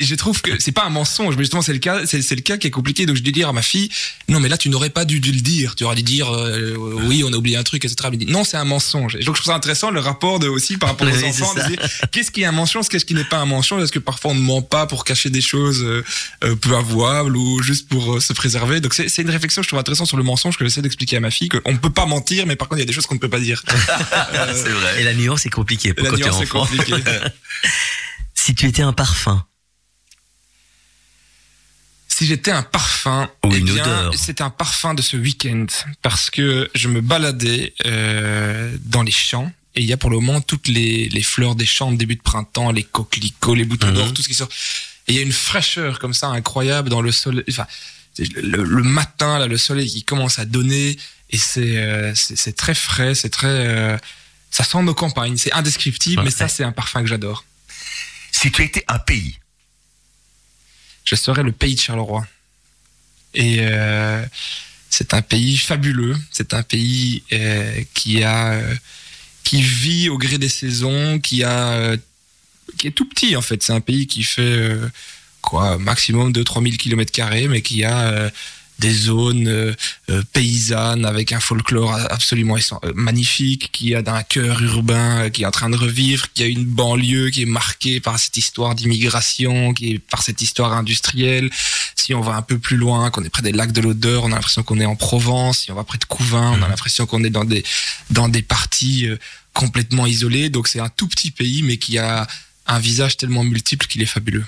[0.00, 2.42] je trouve que c'est pas un mensonge, mais justement, c'est le cas, c'est c'est le
[2.42, 3.06] cas qui est compliqué.
[3.06, 3.88] Donc, je dis dire à ma fille,
[4.28, 5.74] non, mais là, tu n'aurais pas dû, dû le dire.
[5.76, 6.74] Tu aurais dû dire, euh,
[7.06, 8.10] oui, on a oublié un truc, etc.
[8.12, 9.16] Dit, non, c'est un mensonge.
[9.16, 11.54] Et donc, je trouve ça intéressant le rapport de, aussi par rapport aux Oui, enfants,
[12.12, 13.82] qu'est-ce qui est un mensonge, qu'est-ce qui n'est pas un mensonge?
[13.82, 16.04] Est-ce que parfois on ne ment pas pour cacher des choses euh,
[16.44, 18.80] euh, peu avouables ou juste pour euh, se préserver?
[18.80, 21.16] Donc c'est c'est une réflexion que je trouve intéressante sur le mensonge que j'essaie d'expliquer
[21.16, 22.92] à ma fille qu'on ne peut pas mentir, mais par contre il y a des
[22.92, 23.62] choses qu'on ne peut pas dire.
[24.34, 25.00] Euh, c'est vrai.
[25.00, 26.66] Et la nuance est compliquée pour la quand tu es nuance est enfant.
[26.66, 26.94] compliquée.
[28.34, 29.44] Si tu étais un parfum.
[32.18, 34.14] Si j'étais un parfum, Ou eh une bien, odeur.
[34.16, 35.66] c'est un parfum de ce week-end
[36.02, 40.16] parce que je me baladais euh, dans les champs et il y a pour le
[40.18, 43.86] moment toutes les, les fleurs des champs de début de printemps, les coquelicots, les boutons
[43.88, 43.94] Mhm.
[43.94, 44.48] d'or, tout ce qui sort.
[45.06, 47.44] Et il y a une fraîcheur comme ça incroyable dans le soleil.
[47.48, 47.66] Enfin,
[48.18, 50.96] le, le matin là, le soleil qui commence à donner
[51.30, 53.96] et c'est euh, c'est c'est très frais, c'est très euh,
[54.50, 57.44] ça sent nos campagnes, c'est indescriptible, mais ça c'est un parfum que j'adore.
[58.32, 59.38] Si tu étais un pays,
[61.08, 62.26] je serais le pays de Charleroi.
[63.32, 64.22] Et euh,
[64.90, 66.14] c'est un pays fabuleux.
[66.30, 68.74] C'est un pays euh, qui a, euh,
[69.42, 71.96] qui vit au gré des saisons, qui a,
[72.76, 73.62] qui est tout petit en fait.
[73.62, 74.76] C'est un pays qui fait
[75.40, 78.30] quoi, maximum de 3000 km carrés, mais qui a
[78.78, 79.74] des zones euh,
[80.10, 85.46] euh, paysannes avec un folklore absolument euh, magnifique, qui a un cœur urbain qui est
[85.46, 89.74] en train de revivre, qui a une banlieue qui est marquée par cette histoire d'immigration,
[89.74, 91.50] qui est par cette histoire industrielle.
[91.96, 94.32] Si on va un peu plus loin, qu'on est près des lacs de l'Odeur, on
[94.32, 95.60] a l'impression qu'on est en Provence.
[95.60, 97.64] Si on va près de Couvin, on a l'impression qu'on est dans des
[98.10, 99.08] dans des parties
[99.52, 100.50] complètement isolées.
[100.50, 102.26] Donc c'est un tout petit pays, mais qui a
[102.66, 104.44] un visage tellement multiple qu'il est fabuleux.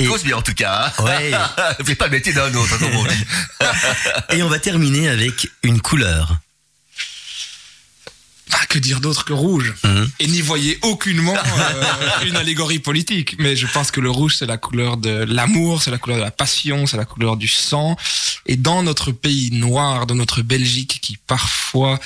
[0.00, 0.92] Et- cause bien en tout cas.
[0.98, 1.32] Hein Ouais.
[1.84, 3.24] Fais pas le métier d'un autre, comme on dit.
[4.30, 6.36] Et on va terminer avec une couleur.
[8.52, 10.10] Ah, que dire d'autre que rouge Mhm.
[10.20, 13.36] Et n'y voyez aucunement euh, une allégorie politique.
[13.38, 16.22] Mais je pense que le rouge, c'est la couleur de l'amour, c'est la couleur de
[16.24, 17.96] la passion, c'est la couleur du sang.
[18.46, 21.98] Et dans notre pays noir, dans notre Belgique, qui parfois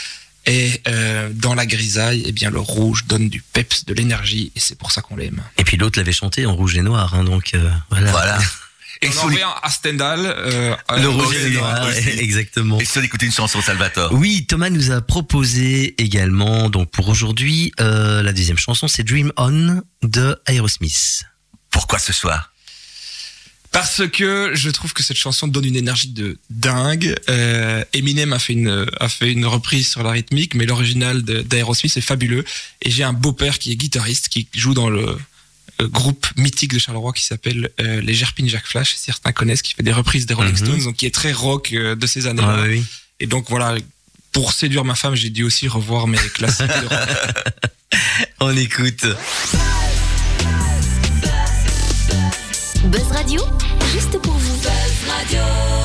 [0.48, 4.60] est euh, dans la grisaille, eh bien le rouge donne du peps, de l'énergie, et
[4.60, 5.42] c'est pour ça qu'on l'aime.
[5.58, 8.10] Et puis l'autre l'avait chanté en rouge et noir, hein, donc euh, voilà.
[8.10, 8.38] Voilà.
[9.00, 9.28] Et Et si on
[9.62, 10.18] à Stendhal.
[10.26, 12.08] euh, Le rouge et noir, aussi.
[12.18, 12.80] exactement.
[12.80, 17.08] et si on écoutait une chanson Salvatore Oui, Thomas nous a proposé également, donc pour
[17.08, 21.22] aujourd'hui, euh, la deuxième chanson, c'est Dream On de Aerosmith.
[21.70, 22.52] Pourquoi ce soir?
[23.70, 27.14] Parce que je trouve que cette chanson donne une énergie de dingue.
[27.28, 31.96] Euh, Eminem a fait une a fait une reprise sur la rythmique, mais l'original d'Aerosmith
[31.96, 32.44] est fabuleux.
[32.82, 35.16] Et j'ai un beau-père qui est guitariste, qui joue dans le,
[35.80, 38.96] euh, groupe mythique de Charleroi qui s'appelle euh, les Gerpines Jacques Flash.
[38.96, 40.66] Certains connaissent, qui fait des reprises des Rolling Mhm.
[40.66, 42.62] Stones, donc qui est très rock euh, de ces années-là.
[42.64, 42.82] Ah, oui.
[43.20, 43.76] Et donc voilà.
[44.32, 47.08] Pour séduire ma femme, j'ai dû aussi revoir mes classiques de rock.
[48.40, 49.04] On écoute.
[52.84, 53.40] Buzz Radio,
[53.92, 54.66] juste pour vous.
[54.66, 55.77] Every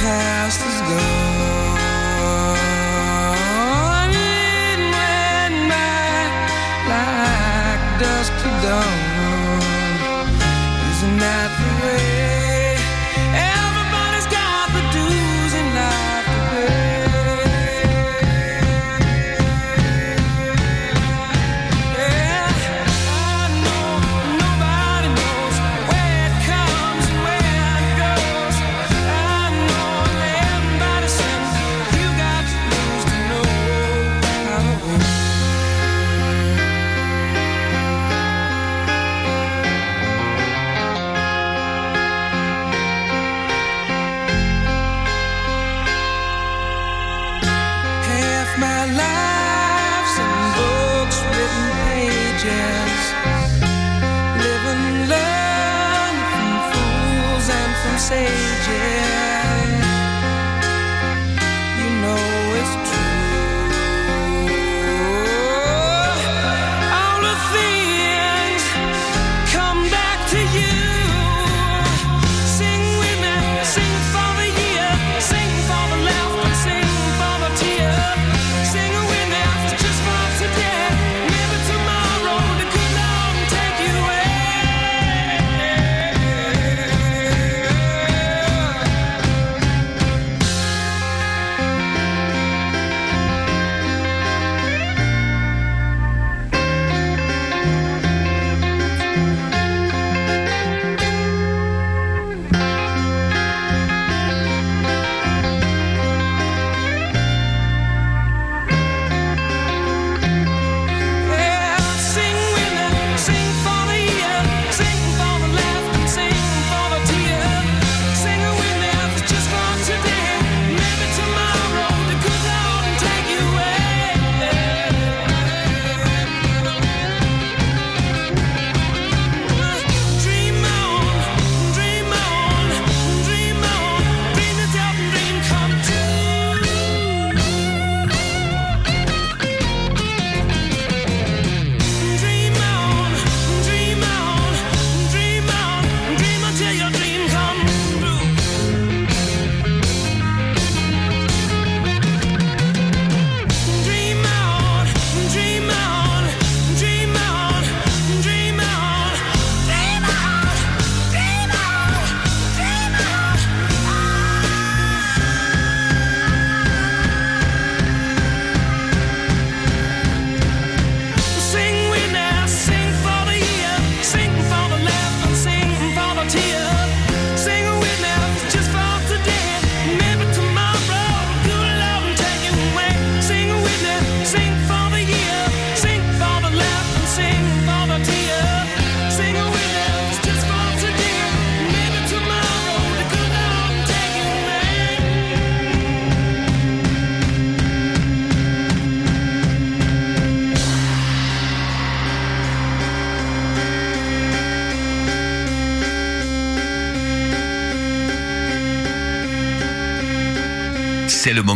[0.00, 1.29] past is gone.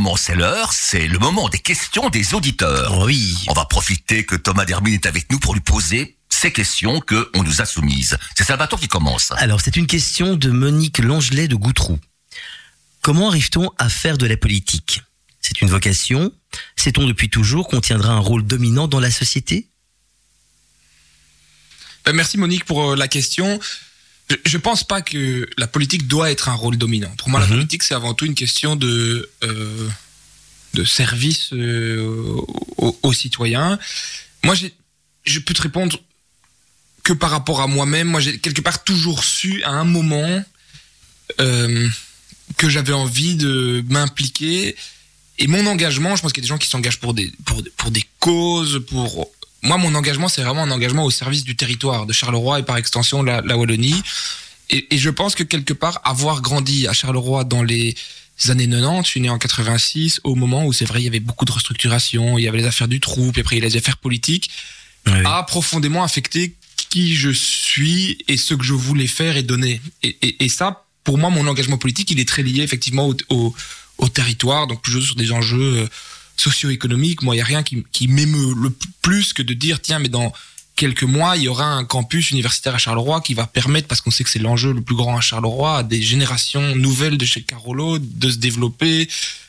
[0.04, 2.98] Moment, c'est l'heure, c'est le moment des questions des auditeurs.
[3.06, 3.38] Oui.
[3.48, 7.30] On va profiter que Thomas Dermine est avec nous pour lui poser ces questions que
[7.34, 8.18] on nous a soumises.
[8.36, 9.32] C'est Salvatore qui commence.
[9.38, 11.98] Alors, c'est une question de Monique Langelet de Goutroux.
[13.00, 15.00] Comment arrive-t-on à faire de la politique?
[15.40, 16.30] C'est une vocation?
[16.76, 19.70] Sait-on depuis toujours qu'on tiendra un rôle dominant dans la société?
[22.06, 23.58] Euh, merci Monique pour euh, la question.
[24.30, 27.10] Je, je pense pas que la politique doit être un rôle dominant.
[27.18, 27.54] Pour moi, la Mhm.
[27.56, 29.88] politique, c'est avant tout une question de, euh,
[30.74, 32.02] de service euh,
[32.78, 33.78] aux, aux citoyens.
[34.44, 34.54] Moi,
[35.24, 35.98] je peux te répondre
[37.02, 38.08] que par rapport à moi-même.
[38.08, 40.42] Moi, j'ai quelque part toujours su à un moment
[41.40, 41.88] euh,
[42.56, 44.74] que j'avais envie de m'impliquer.
[45.38, 47.62] Et mon engagement, je pense qu'il y a des gens qui s'engagent pour des, pour,
[47.76, 49.30] pour des causes, pour...
[49.64, 52.76] Moi, mon engagement, c'est vraiment un engagement au service du territoire, de Charleroi et par
[52.76, 54.00] extension la, la Wallonie.
[54.70, 57.94] Et, et je pense que quelque part, avoir grandi à Charleroi dans les
[58.48, 61.20] années 90, je suis né en 86, au moment où c'est vrai, il y avait
[61.20, 63.68] beaucoup de restructuration, il y avait les affaires du trou, puis après il y a
[63.68, 64.50] les affaires politiques,
[65.06, 66.54] a profondément affecté
[66.90, 69.80] qui je suis et ce que je voulais faire et donner.
[70.02, 73.16] Et, et, et ça, pour moi, mon engagement politique, il est très lié effectivement au,
[73.30, 73.54] au,
[73.98, 75.88] au territoire, donc toujours sur des enjeux euh,
[76.36, 77.22] socio-économiques.
[77.22, 78.70] Moi, il n'y a rien qui, m'émeut le
[79.02, 80.32] plus que de dire, tiens, mais dans
[80.76, 84.10] quelques mois, il y aura un campus universitaire à Charleroi qui va permettre, parce qu'on
[84.10, 87.42] sait que c'est l'enjeu le plus grand à Charleroi, à des générations nouvelles de chez
[87.42, 89.08] Carolo de se développer,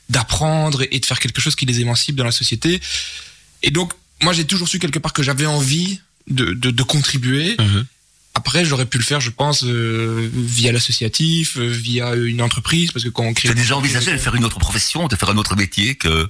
[0.10, 2.80] d'apprendre et de faire quelque chose qui les émancipe dans la société.
[3.64, 7.56] Et donc, moi, j'ai toujours su quelque part que j'avais envie de, contribuer.
[7.60, 7.86] Mhm.
[8.38, 13.06] Après, j'aurais pu le faire, je pense, euh, via l'associatif, euh, via une entreprise, parce
[13.06, 13.48] que quand on crée...
[13.48, 16.30] Tu as déjà envisagé de faire une autre profession, de faire un autre métier que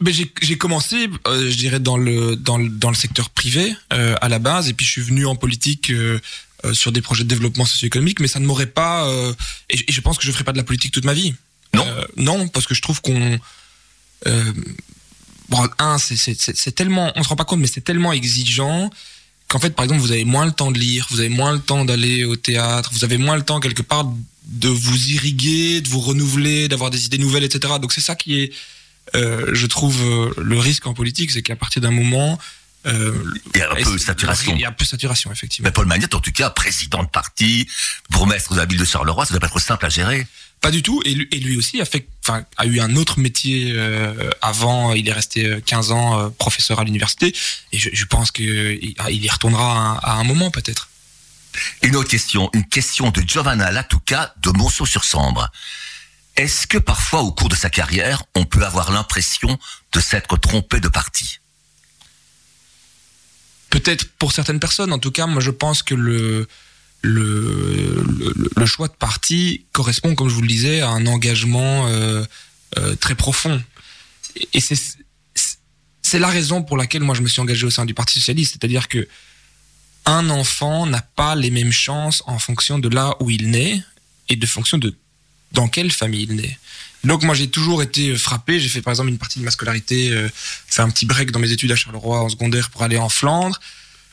[0.00, 4.16] Mais j'ai- commencé, euh, je dirais, dans le, dans le, dans le secteur privé euh,
[4.20, 6.18] à la base, et puis je suis venu en politique euh,
[6.64, 9.06] euh, sur des projets de développement socio-économique, mais ça ne m'aurait pas...
[9.08, 9.32] euh,
[9.70, 11.14] et, je- et je pense que je ne ferai pas de la politique toute ma
[11.14, 11.34] vie.
[11.72, 11.86] Non.
[11.86, 13.38] Euh, Non, parce que je trouve qu'on...
[14.26, 14.52] Euh,
[15.50, 17.12] bon, un, c'est tellement...
[17.14, 18.90] On se rend pas compte, mais c'est tellement exigeant
[19.54, 21.60] qu'en fait, par exemple, vous avez moins le temps de lire, vous avez moins le
[21.60, 24.04] temps d'aller au théâtre, vous avez moins le temps quelque part
[24.46, 27.74] de vous irriguer, de vous renouveler, d'avoir des idées nouvelles, etc.
[27.80, 28.52] Donc c'est ça qui est,
[29.14, 32.36] euh, je trouve, euh, le risque en politique, c'est qu'à partir d'un moment,
[32.86, 33.14] euh,
[33.54, 34.52] il y a un peu de saturation.
[34.56, 35.68] Il y a un peu de saturation, effectivement.
[35.68, 37.68] Mais Paul Magnette, en tout cas, président de parti,
[38.10, 40.26] bourgmestre de la ville de Charleroi, ça doit pas être simple à gérer.
[40.64, 41.02] Pas du tout.
[41.04, 44.94] Et lui, et lui aussi a fait, enfin, a eu un autre métier euh, avant.
[44.94, 47.34] Il est resté euh, 15 ans euh, professeur à l'université.
[47.72, 50.88] Et je, je pense que il il y retournera à, à un moment peut-être.
[51.82, 55.52] Une autre question, une question de Giovanna Latouca de Monceau-sur-Sambre.
[56.36, 59.58] Est-ce que parfois, au cours de sa carrière, on peut avoir l'impression
[59.92, 61.40] de s'être trompé de parti?
[63.68, 64.94] Peut-être pour certaines personnes.
[64.94, 66.48] En tout cas, moi, je pense que le
[67.04, 72.24] le, choix de parti correspond, comme je vous le disais, à un engagement euh,
[72.78, 73.62] euh, très profond.
[74.52, 78.18] Et- c'est la raison pour laquelle moi je me suis engagé au sein du Parti
[78.18, 79.08] socialiste, c'est-à-dire que
[80.04, 83.82] un enfant n'a pas les mêmes chances en fonction de là où il naît
[84.28, 84.94] et de fonction de
[85.52, 86.58] dans quelle famille il naît.
[87.04, 90.10] Donc moi j'ai toujours été frappé, j'ai fait par exemple une partie de ma scolarité,
[90.10, 93.08] euh, fait un petit break dans mes études à Charleroi en secondaire pour aller en
[93.08, 93.58] Flandre.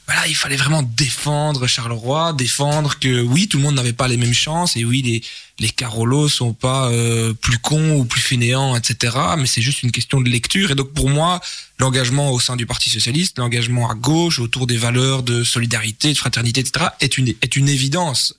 [0.07, 4.17] Voilà, il fallait vraiment défendre Charleroi, défendre que oui, tout le monde n'avait pas les
[4.17, 5.23] mêmes chances et oui, les
[5.59, 9.15] les Carolos sont pas euh, plus cons ou plus fainéants, etc.
[9.37, 10.71] Mais c'est juste une question de lecture.
[10.71, 11.39] Et donc pour moi,
[11.77, 16.17] l'engagement au sein du Parti socialiste, l'engagement à gauche autour des valeurs de solidarité, de
[16.17, 16.87] fraternité, etc.
[16.99, 18.35] est une est une évidence.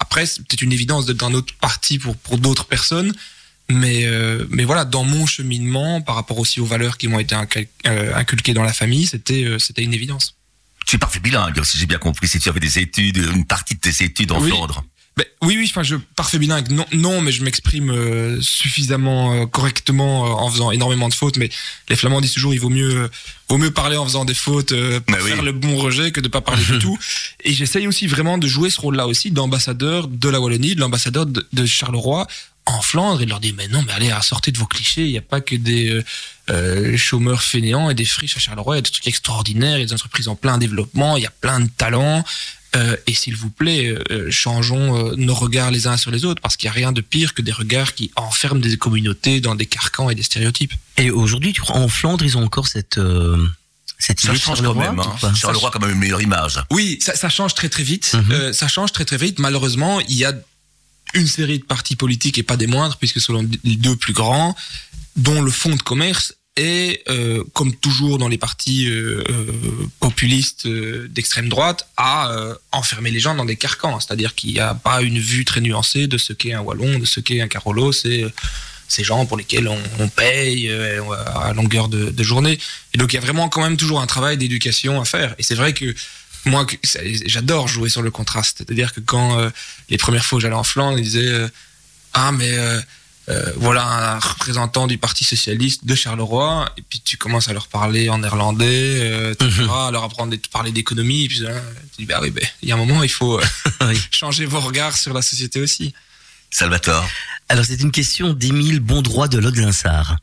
[0.00, 3.14] Après, c'est peut-être une évidence d'être dans un autre parti pour pour d'autres personnes.
[3.70, 7.34] Mais, euh, mais voilà, dans mon cheminement, par rapport aussi aux valeurs qui m'ont été
[7.34, 10.34] incal- euh, inculquées dans la famille, c'était euh, c'était une évidence.
[10.88, 13.74] Tu es parfait bilingue, si j'ai bien compris, si tu avais des études, une partie
[13.74, 14.48] de tes études en Oui.
[14.48, 14.82] Flandre.
[15.18, 16.70] Ben, oui, oui, enfin, je parfait bilingue.
[16.70, 21.36] Non, non, mais je m'exprime euh, suffisamment euh, correctement euh, en faisant énormément de fautes.
[21.36, 21.50] Mais
[21.90, 23.10] les Flamands disent toujours, il vaut mieux,
[23.50, 25.30] vaut mieux parler en faisant des fautes euh, pour Ben oui.
[25.32, 26.98] faire le bon rejet que de pas parler du tout.
[27.44, 31.26] Et j'essaye aussi vraiment de jouer ce rôle-là aussi d'ambassadeur de la Wallonie, de l'ambassadeur
[31.26, 32.26] de, de Charleroi
[32.68, 35.04] en Flandre et de leur dire, mais non, mais allez, sortez de vos clichés.
[35.04, 36.04] Il n'y a pas que des euh,
[36.50, 38.76] euh, chômeurs fainéants et des friches à Charleroi.
[38.76, 39.76] Il y a des trucs extraordinaires.
[39.76, 41.16] Il y a des entreprises en plein développement.
[41.16, 42.24] Il y a plein de talents.
[42.76, 46.42] Euh, et s'il vous plaît, euh, changeons euh, nos regards les uns sur les autres,
[46.42, 49.54] parce qu'il n'y a rien de pire que des regards qui enferment des communautés dans
[49.54, 50.74] des carcans et des stéréotypes.
[50.98, 53.46] Et aujourd'hui, tu crois, en Flandre, ils ont encore cette, euh,
[53.98, 55.00] cette Ça change quand Charleroi, même.
[55.00, 55.34] Hein.
[55.34, 56.60] Charleroi a quand même une meilleure image.
[56.70, 58.12] Oui, ça, ça change très très vite.
[58.14, 58.32] Mhm.
[58.32, 59.38] Euh, ça change très très vite.
[59.38, 60.34] Malheureusement, il y a
[61.14, 64.12] une série de partis politiques et pas des moindres, puisque ce sont les deux plus
[64.12, 64.54] grands,
[65.16, 69.52] dont le fonds de commerce est, euh, comme toujours dans les partis euh, euh,
[70.00, 74.00] populistes euh, d'extrême droite, à euh, enfermer les gens dans des carcans.
[74.00, 77.04] C'est-à-dire qu'il n'y a pas une vue très nuancée de ce qu'est un Wallon, de
[77.04, 77.92] ce qu'est un Carolo.
[77.92, 78.24] C'est
[78.88, 82.58] ces gens pour lesquels on, on paye à longueur de, de journée.
[82.94, 85.34] Et donc il y a vraiment quand même toujours un travail d'éducation à faire.
[85.38, 85.94] Et c'est vrai que
[86.44, 86.66] moi,
[87.26, 88.58] j'adore jouer sur le contraste.
[88.58, 89.50] C'est-à-dire que quand euh,
[89.88, 91.48] les premières fois où j'allais en Flandre, ils disaient euh,
[92.14, 92.80] ah mais euh,
[93.28, 97.68] euh, voilà un représentant du Parti socialiste de Charleroi, et puis tu commences à leur
[97.68, 101.46] parler en néerlandais, euh, etc., à leur apprendre à parler d'économie, et puis tu
[101.98, 103.44] dis bah oui, ben, il y a un moment il faut euh,
[104.10, 105.92] changer vos regards sur la société aussi.
[106.50, 107.06] Salvatore.
[107.50, 110.16] Alors c'est une question d'Émile Bondroit de Lode-Linsart.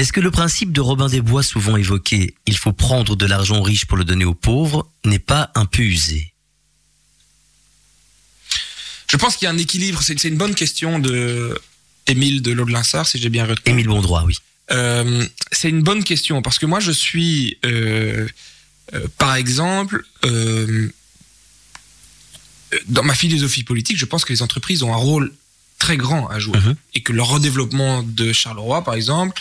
[0.00, 3.58] Est-ce que le principe de Robin des Bois souvent évoqué, il faut prendre de l'argent
[3.58, 6.32] aux riches pour le donner aux pauvres, n'est pas un peu usé?
[9.08, 11.60] Je pense qu'il y a un équilibre, c'est une bonne question de
[12.06, 13.72] Émile de Lodelinsart, si j'ai bien retenu.
[13.72, 14.38] Émile Bondroit, oui.
[14.70, 18.26] Euh, c'est une bonne question parce que moi je suis, euh,
[18.94, 20.06] euh, par exemple,
[22.88, 25.30] dans ma philosophie politique, je pense que les entreprises ont un rôle
[25.78, 26.76] très grand à jouer Mhm.
[26.94, 29.38] et que le redéveloppement de Charleroi, par exemple,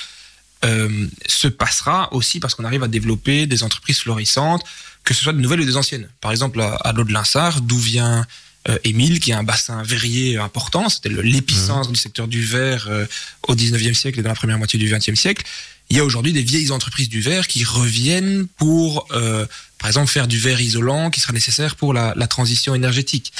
[0.66, 4.64] euh, se passera aussi parce qu'on arrive à développer des entreprises florissantes,
[5.04, 6.10] que ce soit de nouvelles ou des anciennes.
[6.22, 8.26] Par exemple, à, à l'eau de Linsart, d'où vient
[8.68, 13.06] euh, Émile, qui est un bassin verrier important, c'était l'épicentre du secteur du verre euh,
[13.48, 15.46] au 19e siècle et dans la première moitié du 20e siècle.
[15.90, 19.46] Il y a aujourd'hui des vieilles entreprises du verre qui reviennent pour, euh,
[19.80, 23.32] par exemple, faire du verre isolant qui sera nécessaire pour la, la transition énergétique.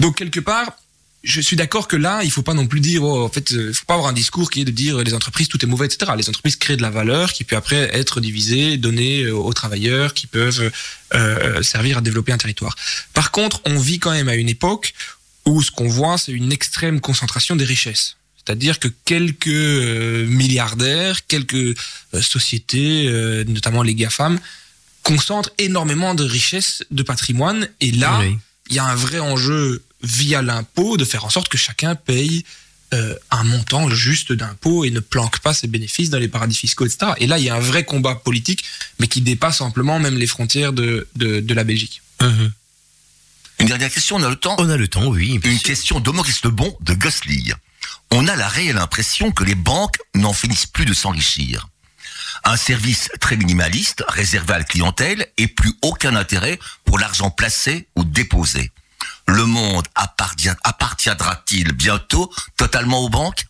[0.00, 0.72] Donc, quelque part,
[1.24, 3.68] je suis d'accord que là, il faut pas non plus dire, oh, en fait, euh,
[3.68, 5.86] il faut pas avoir un discours qui est de dire les entreprises tout est mauvais,
[5.86, 6.12] etc.
[6.16, 10.14] Les entreprises créent de la valeur qui peut après être divisée, donnée euh, aux travailleurs
[10.14, 10.70] qui peuvent
[11.14, 12.74] euh, servir à développer un territoire.
[13.14, 14.94] Par contre, on vit quand même à une époque
[15.46, 18.16] où ce qu'on voit, c'est une extrême concentration des richesses.
[18.44, 21.74] C'est-à-dire que quelques euh, milliardaires, quelques euh,
[22.20, 23.08] sociétés,
[23.46, 24.40] notamment les GAFAM,
[25.04, 27.68] concentrent énormément de richesses, de patrimoine.
[27.80, 28.38] Et là, Oui.
[28.70, 32.44] il y a un vrai enjeu via l'impôt de faire en sorte que chacun paye
[32.94, 36.84] euh, un montant juste d'impôt et ne planque pas ses bénéfices dans les paradis fiscaux,
[36.84, 37.12] etc.
[37.18, 38.64] Et là, il y a un vrai combat politique,
[38.98, 42.02] mais qui dépasse amplement même les frontières de, de, de la Belgique.
[42.20, 42.52] Mhm.
[43.60, 44.56] Une dernière question, on a le temps?
[44.58, 45.40] On a le temps, oui.
[45.42, 45.62] Une sûr.
[45.62, 47.54] question d'Homaurice Lebon de Gosling.
[48.10, 51.68] On a la réelle impression que les banques n'en finissent plus de s'enrichir.
[52.44, 57.86] Un service très minimaliste, réservé à la clientèle, et plus aucun intérêt pour l'argent placé
[57.96, 58.70] ou déposé.
[59.26, 63.46] Le monde appartiendra-t-il bientôt totalement aux banques?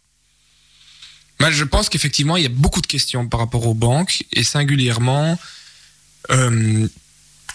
[1.40, 4.44] Moi, je pense qu'effectivement, il y a beaucoup de questions par rapport aux banques et
[4.44, 5.38] singulièrement
[6.30, 6.86] euh,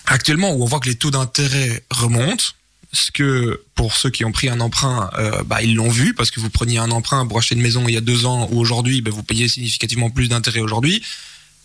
[0.05, 2.43] actuellement où on voit que les taux d'intérêt remontent.
[2.93, 6.31] Ce que pour ceux qui ont pris un emprunt, euh, bah, ils l'ont vu parce
[6.31, 8.59] que vous preniez un emprunt pour acheter une maison il y a deux ans ou
[8.59, 11.03] aujourd'hui, bah, vous payez significativement plus d'intérêt aujourd'hui.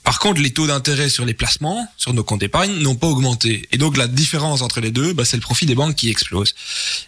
[0.05, 3.69] Par contre, les taux d'intérêt sur les placements, sur nos comptes d'épargne, n'ont pas augmenté.
[3.73, 6.55] Et donc, la différence entre les deux, bah, c'est le profit des banques qui explose.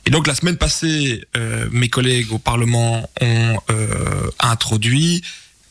[0.07, 5.22] Et donc, la semaine passée, euh, mes collègues au Parlement ont euh, introduit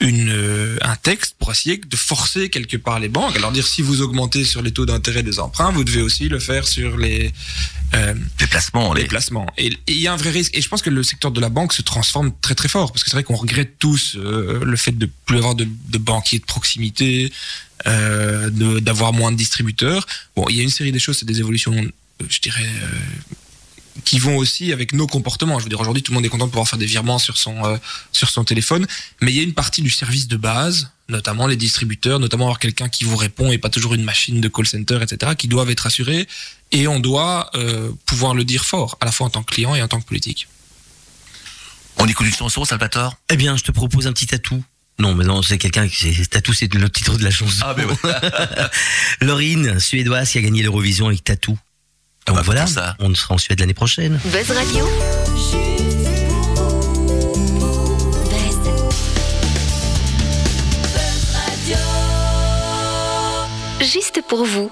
[0.03, 3.37] euh, un texte pour essayer de forcer quelque part les banques.
[3.37, 6.39] Alors dire si vous augmentez sur les taux d'intérêt des emprunts, vous devez aussi le
[6.39, 7.31] faire sur les,
[7.93, 9.07] euh, Les placements, les les...
[9.07, 9.45] placements.
[9.57, 10.55] Et il y a un vrai risque.
[10.57, 13.03] Et je pense que le secteur de la banque se transforme très très fort parce
[13.03, 16.39] que c'est vrai qu'on regrette tous euh, le fait de plus avoir de, de banquiers
[16.39, 17.31] de proximité,
[17.85, 20.05] euh, d'avoir moins de distributeurs.
[20.35, 22.69] Bon, il y a une série des choses, c'est des évolutions, euh, je dirais.
[24.05, 25.59] Qui vont aussi avec nos comportements.
[25.59, 27.37] Je veux dire, aujourd'hui, tout le monde est content de pouvoir faire des virements sur
[27.37, 27.77] son euh,
[28.11, 28.87] sur son téléphone,
[29.21, 32.59] mais il y a une partie du service de base, notamment les distributeurs, notamment avoir
[32.59, 35.69] quelqu'un qui vous répond et pas toujours une machine de call center, etc., qui doivent
[35.69, 36.27] être assurés
[36.71, 39.75] et on doit euh, pouvoir le dire fort, à la fois en tant que client
[39.75, 40.47] et en tant que politique.
[41.97, 44.63] On écoute une chanson, Salvatore Eh bien, je te propose un petit tatou.
[44.99, 46.13] Non, mais non, c'est quelqu'un qui.
[46.13, 47.63] c'est- Tatou, c'est le titre de la chanson.
[47.65, 47.95] Ah, mais ouais.
[49.21, 51.57] Laurine, suédoise, qui a gagné l'Eurovision avec Tatou.
[52.25, 52.95] Ah Donc bah, voilà, ça.
[52.99, 54.19] on sera en Suède l'année prochaine.
[54.25, 54.87] Buzz Radio.
[55.35, 56.03] Buzz.
[63.81, 64.71] Juste pour vous.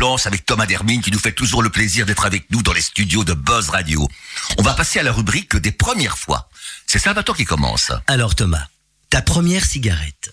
[0.00, 3.22] Avec Thomas Dermine qui nous fait toujours le plaisir d'être avec nous dans les studios
[3.22, 4.08] de Buzz Radio.
[4.56, 6.48] On va passer à la rubrique des premières fois.
[6.86, 7.92] C'est Salvatore qui commence.
[8.06, 8.66] Alors Thomas,
[9.10, 10.32] ta première cigarette.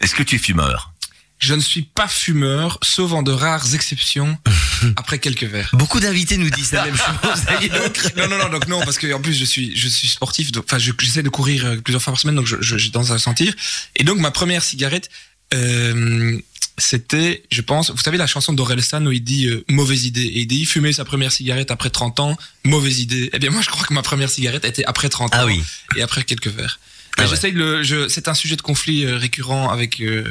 [0.00, 0.92] Est-ce que tu es fumeur?
[1.38, 4.36] Je ne suis pas fumeur, sauf en de rares exceptions,
[4.96, 5.70] après quelques verres.
[5.72, 7.44] Beaucoup d'invités nous disent la même chose.
[7.70, 10.52] Donc, non, non, non, donc non, parce que en plus je suis, je suis sportif,
[10.52, 12.90] donc, enfin je- j'essaie de courir euh, plusieurs fois par semaine, donc je- je- j'ai
[12.90, 13.54] tendance à le sentir.
[13.96, 15.08] Et donc ma première cigarette,
[15.54, 16.38] euh,
[16.78, 20.40] c'était, je pense, vous savez la chanson d'Orelsan où il dit euh, mauvaise idée, et
[20.40, 23.30] il dit fumer sa première cigarette après 30 ans, mauvaise idée.
[23.32, 25.62] Eh bien moi je crois que ma première cigarette était après 30 ans Ah oui.
[25.96, 26.78] et après quelques verres.
[27.16, 27.28] Ah ouais.
[27.28, 30.24] J'essaye le, je, c'est un sujet de conflit euh, récurrent avec euh,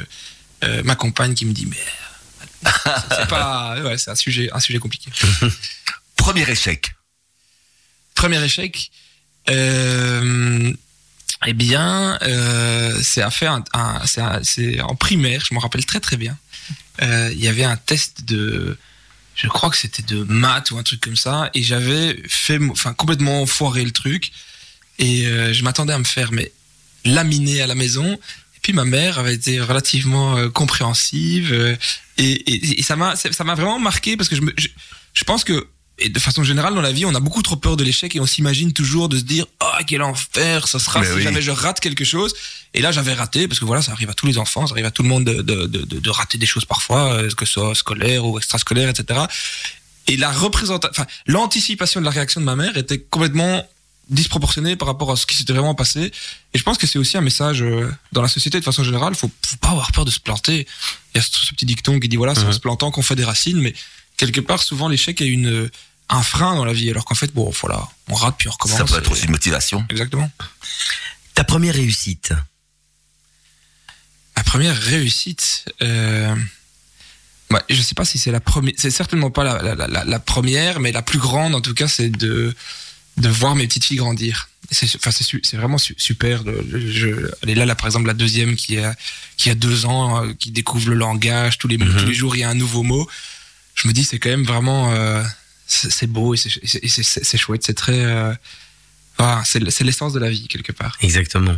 [0.84, 1.76] ma compagne qui me dit mais
[3.10, 5.10] c'est pas, ouais, c'est un sujet, un sujet compliqué.
[6.16, 6.94] Premier échec.
[8.14, 8.90] Premier échec,
[9.50, 10.07] euh,
[11.48, 16.36] eh bien, euh, c'est à faire en primaire, je me rappelle très très bien.
[17.00, 18.76] Euh, Il y avait un test de,
[19.34, 22.92] je crois que c'était de maths ou un truc comme ça, et j'avais fait, enfin
[22.92, 24.30] complètement foiré le truc,
[24.98, 26.52] et euh, je m'attendais à me faire mais
[27.06, 28.12] laminer à la maison.
[28.12, 31.78] Et puis ma mère avait été relativement compréhensive,
[32.18, 35.66] et, ça m'a, ça m'a vraiment marqué parce que je pense que
[35.98, 38.20] et de façon générale dans la vie, on a beaucoup trop peur de l'échec et
[38.20, 41.22] on s'imagine toujours de se dire oh quel enfer ça sera Mais si oui.
[41.22, 42.34] jamais je rate quelque chose.
[42.74, 44.84] Et là j'avais raté parce que voilà ça arrive à tous les enfants, ça arrive
[44.86, 47.54] à tout le monde de, de, de, de- rater des choses parfois, euh, que ce
[47.54, 49.20] soit scolaire ou extrascolaire, etc.
[50.06, 53.66] Et la représentation, enfin l'anticipation de la réaction de ma mère était complètement
[54.10, 56.10] disproportionnée par rapport à ce qui s'était vraiment passé.
[56.54, 59.14] Et je pense que c'est aussi un message euh, dans la société de façon générale.
[59.14, 60.66] Faut, faut pas avoir peur de se planter.
[61.14, 63.02] Il y a ce, ce petit dicton qui dit voilà, c'est en se plantant qu'on
[63.02, 63.74] fait des racines, mais
[64.18, 65.70] quelque part souvent l'échec est une
[66.10, 68.76] un frein dans la vie, alors qu'en fait bon voilà, on rate puis on recommence.
[68.78, 69.86] Ça peut être aussi une motivation.
[69.90, 70.30] Exactement.
[71.34, 72.32] Ta première réussite?
[74.36, 76.34] Ma première réussite, euh,
[77.50, 80.18] bah, je sais pas si c'est la première, c'est certainement pas la, la, la, la
[80.20, 82.54] première, mais la plus grande en tout cas, c'est de
[83.16, 84.48] de voir mes petites filles grandir.
[84.70, 86.44] C'est enfin c'est su- c'est vraiment su- super.
[86.44, 87.08] de- de- je,
[87.42, 88.94] elle est là, là par exemple la deuxième qui a
[89.36, 91.96] qui a deux ans, euh, qui découvre le langage tous les Mhm.
[91.96, 93.08] tous les jours il y a un nouveau mot.
[93.78, 95.22] Je me dis c'est quand même vraiment euh,
[95.66, 98.34] c'est beau et c'est et c'est- et c'est c'est chouette, c'est très euh,
[99.18, 100.96] voilà, c'est l'essence de la vie quelque part.
[101.00, 101.56] Exactement.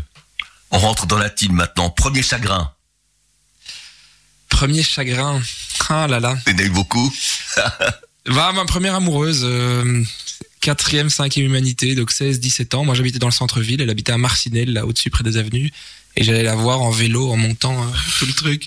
[0.71, 1.91] On rentre dans la team maintenant.
[1.91, 2.73] Premier chagrin.
[4.49, 5.41] Premier chagrin,
[5.89, 6.37] ah là là.
[6.47, 7.13] Eu beaucoup.
[8.27, 10.03] Va, ma première amoureuse, euh,
[10.61, 12.85] quatrième, cinquième humanité, donc 16, 17 ans.
[12.85, 15.71] Moi, j'habitais dans le centre-ville, elle habitait à Marcinelle, là, au-dessus, près des avenues.
[16.17, 17.87] Et j'allais la voir en vélo, en montant euh,
[18.19, 18.67] tout le truc.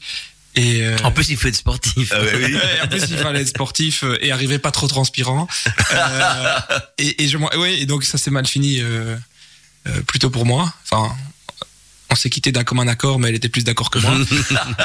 [0.56, 2.12] Et, euh, En plus, il faut être sportif.
[2.16, 2.54] Ah ouais, oui.
[2.56, 5.48] Ouais, en plus, il fallait être sportif euh, et arriver pas trop transpirant.
[5.92, 6.60] Euh,
[6.98, 9.16] et, et, je, m'en- ouais, et donc, ça s'est mal fini, euh,
[9.88, 10.72] euh, plutôt pour moi.
[10.92, 11.16] Enfin,
[12.14, 14.14] on s'est quitté d'un commun accord, mais elle était plus d'accord que moi.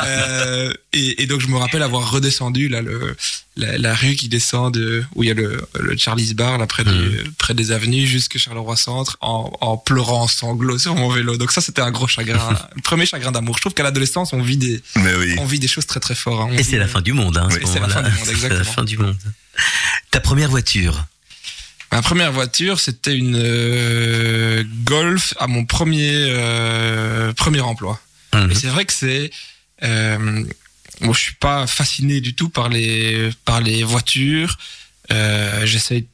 [0.05, 3.16] Euh, et, et donc, je me rappelle avoir redescendu là, le,
[3.57, 6.66] la, la rue qui descend de, où il y a le, le Charlie's Bar, là,
[6.66, 11.09] près, du- près des avenues, jusque Charleroi Centre, en, en pleurant en sanglots sur mon
[11.11, 11.37] vélo.
[11.37, 12.57] Donc, ça, c'était un gros chagrin.
[12.76, 13.57] le premier chagrin d'amour.
[13.57, 15.35] Je trouve qu'à l'adolescence, on vit des, oui.
[15.39, 16.51] on vit des choses très très fortes.
[16.51, 16.57] hein.
[16.57, 17.37] Et c'est la fin du monde.
[17.37, 18.64] Hein, Oui, c'est la fin du monde, C'est la exactement.
[18.72, 19.16] fin du monde.
[20.11, 21.05] Ta première voiture?
[21.93, 28.01] Ma première voiture, c'était une euh, Golf à mon premier euh, premier emploi.
[28.34, 28.51] Mhm.
[28.51, 29.30] Et c'est vrai que c'est
[29.82, 30.45] euh,
[31.01, 34.59] bon, je suis pas fasciné du tout par les par les voitures.
[35.11, 36.05] Euh, J'essaie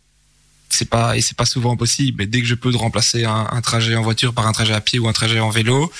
[0.70, 3.46] c'est pas et c'est pas souvent possible, mais dès que je peux de remplacer un,
[3.50, 5.92] un trajet en voiture par un trajet à pied ou un trajet en vélo,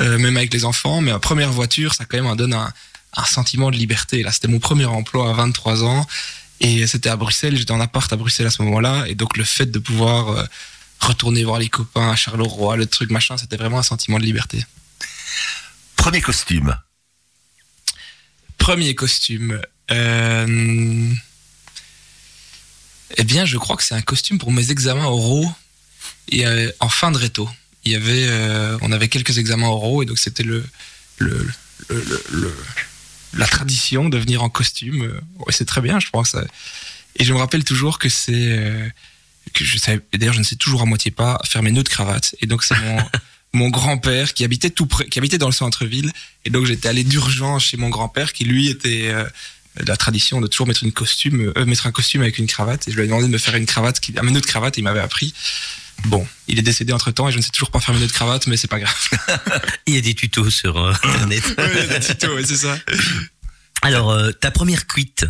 [0.00, 1.00] euh, même avec les enfants.
[1.00, 2.72] Mais ma première voiture, ça quand même donne un,
[3.16, 4.22] un sentiment de liberté.
[4.22, 6.06] Là, c'était mon premier emploi à 23 ans.
[6.60, 9.04] Et c'était à Bruxelles, j'étais en appart à Bruxelles à ce moment-là.
[9.06, 10.44] Et donc le fait de pouvoir euh,
[11.00, 14.64] retourner voir les copains à Charleroi, le truc machin, c'était vraiment un sentiment de liberté.
[15.96, 16.76] Premier costume.
[18.58, 19.60] Premier costume.
[19.90, 21.12] Euh...
[23.16, 25.50] Eh bien, je crois que c'est un costume pour mes examens oraux
[26.28, 27.48] et euh, en fin de réto.
[27.84, 30.62] Il y avait, euh, on avait quelques examens oraux et donc c'était le,
[31.18, 31.48] le,
[31.88, 32.56] le, le- le-
[33.34, 35.02] la tradition de venir en costume.
[35.02, 36.36] Euh, Ouais, c'est très bien, je pense.
[37.16, 38.88] Et je me rappelle toujours que c'est euh,
[39.54, 40.00] que je savais.
[40.14, 42.34] D'ailleurs, je ne sais toujours à moitié pas faire mes nœuds de cravate.
[42.40, 42.98] Et donc c'est mon
[43.52, 46.12] mon grand-père qui habitait tout près, qui habitait dans le centre-ville.
[46.44, 49.24] Et donc j'étais allé d'urgence chez mon grand-père qui lui était euh,
[49.80, 52.88] de la tradition de toujours mettre une costume, euh, mettre un costume avec une cravate.
[52.88, 54.78] Et je lui ai demandé de me faire une cravate, qui, un nœud de cravate.
[54.78, 55.34] Et il m'avait appris.
[56.04, 58.06] Bon, il est décédé entre temps et je ne sais toujours pas faire mes nœuds
[58.06, 59.08] de cravate, mais c'est pas grave.
[59.86, 61.44] Il y a des tutos sur euh, Internet.
[61.58, 62.78] Ouais, Tito, ouais, c'est ça.
[63.82, 65.26] Alors, euh, ta première cuite.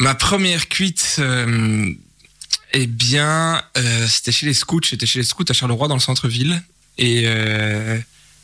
[0.00, 1.92] Ma première cuite, euh,
[2.72, 3.62] eh bien,
[4.06, 4.80] c'était chez les scouts.
[4.88, 6.62] J'étais chez les scouts à Charleroi dans le centre-ville.
[6.98, 7.26] Et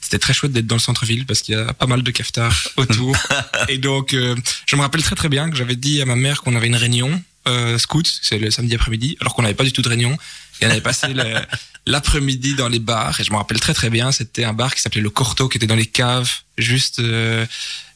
[0.01, 2.69] C'était très chouette d'être dans le centre-ville parce qu'il y a pas mal de cafetars
[2.77, 3.17] autour.
[3.69, 6.57] et donc, je me rappelle très très bien que j'avais dit à ma mère qu'on
[6.57, 9.82] avait une réunion euh, scout, c'est le samedi après-midi, alors qu'on n'avait pas du tout
[9.82, 10.16] de réunion.
[10.61, 11.09] Et on avait passé
[11.86, 13.20] l'après-midi dans les bars.
[13.20, 15.59] Et je me rappelle très très bien, c'était un bar qui s'appelait le Corto, qui
[15.59, 17.45] était dans les caves, juste euh,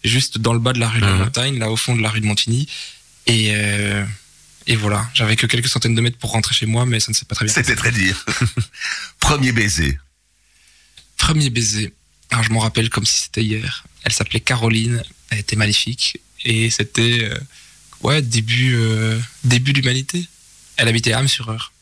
[0.04, 1.18] juste dans le bas de la rue de la Mhm.
[1.18, 2.68] Montagne, là au fond de la rue de Montigny.
[3.26, 4.04] Et euh,
[4.66, 7.14] et voilà, j'avais que quelques centaines de mètres pour rentrer chez moi, mais ça ne
[7.16, 7.54] s'est pas très bien.
[7.54, 8.22] C'était très dire.
[9.20, 9.98] Premier baiser.
[11.16, 11.94] Premier baiser.
[12.30, 13.84] Alors, je m'en rappelle comme si c'était hier.
[14.04, 15.02] Elle s'appelait Caroline.
[15.30, 16.18] Elle était magnifique.
[16.44, 17.38] Et c'était, euh,
[18.02, 20.26] ouais, début, euh, début d'humanité.
[20.76, 21.72] Elle habitait à Âme-sur-Eure.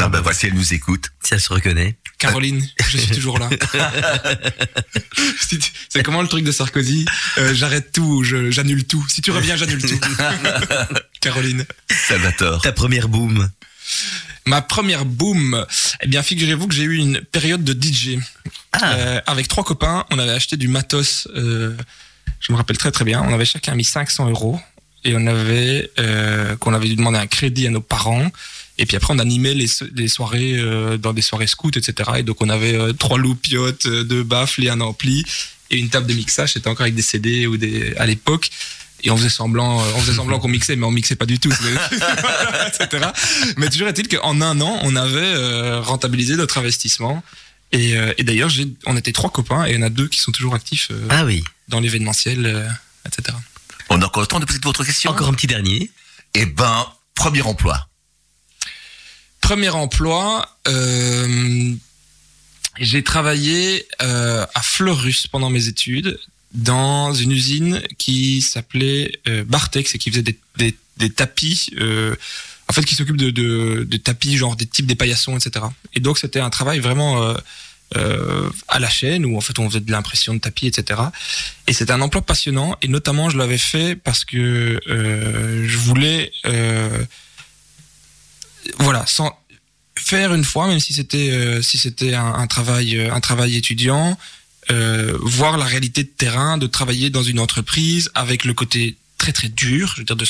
[0.00, 1.10] Ah ben voici, elle nous écoute.
[1.24, 1.96] Si elle se reconnaît.
[2.18, 3.48] Caroline, je suis toujours là.
[5.88, 7.04] C'est- comment le truc de Sarkozy?
[7.38, 9.04] Euh, J'arrête tout, je- j'annule tout.
[9.08, 9.98] Si tu reviens, j'annule tout.
[11.20, 11.64] Caroline.
[11.90, 12.62] Salvatore.
[12.62, 13.50] Ta première boom.
[14.46, 15.66] Ma première boom.
[16.02, 18.18] Eh bien, figurez-vous que j'ai eu une période de DJ.
[18.72, 21.26] Ah, Euh, avec trois copains, on avait acheté du matos.
[21.34, 21.76] euh,
[22.40, 23.20] je me rappelle très très bien.
[23.22, 24.60] On avait chacun mis 500 euros
[25.04, 28.30] et on avait euh, qu'on avait dû demander un crédit à nos parents.
[28.78, 32.10] Et puis après, on animait les, les soirées euh, dans des soirées scouts, etc.
[32.18, 35.24] Et donc on avait euh, trois loupiottes, euh, deux baffles et un ampli
[35.70, 36.52] et une table de mixage.
[36.52, 38.50] C'était encore avec des CD ou des à l'époque.
[39.04, 41.38] Et on faisait semblant, euh, on faisait semblant qu'on mixait, mais on mixait pas du
[41.38, 41.52] tout,
[42.66, 43.08] etc.
[43.56, 47.22] Mais toujours est-il qu'en un an, on avait euh, rentabilisé notre investissement.
[47.70, 48.50] Et, euh, et d'ailleurs,
[48.86, 51.24] on était trois copains et il y en a deux qui sont toujours actifs ah
[51.24, 51.44] oui.
[51.68, 52.66] dans l'événementiel, euh,
[53.06, 53.36] etc.
[53.88, 55.90] On a encore le temps de poser votre question Encore un petit dernier.
[56.34, 57.88] Eh ben, premier emploi.
[59.40, 61.74] Premier emploi, euh,
[62.78, 66.18] j'ai travaillé euh, à Fleurus pendant mes études
[66.52, 72.14] dans une usine qui s'appelait euh, Bartex et qui faisait des, des, des tapis, euh,
[72.68, 75.64] en fait qui s'occupe de, de, de tapis genre des types des paillassons, etc.
[75.94, 77.34] Et donc c'était un travail vraiment
[77.96, 81.00] euh, à la chaîne où en fait on faisait de l'impression de tapis, etc.
[81.66, 86.30] Et c'était un emploi passionnant et notamment je l'avais fait parce que euh, je voulais
[86.44, 87.02] euh,
[88.78, 89.34] voilà, sans
[89.96, 94.18] faire une fois, même si c'était si c'était un, travail un travail étudiant,
[95.20, 99.48] voir la réalité de terrain, de travailler dans une entreprise avec le côté très très
[99.48, 100.28] dur, je veux dire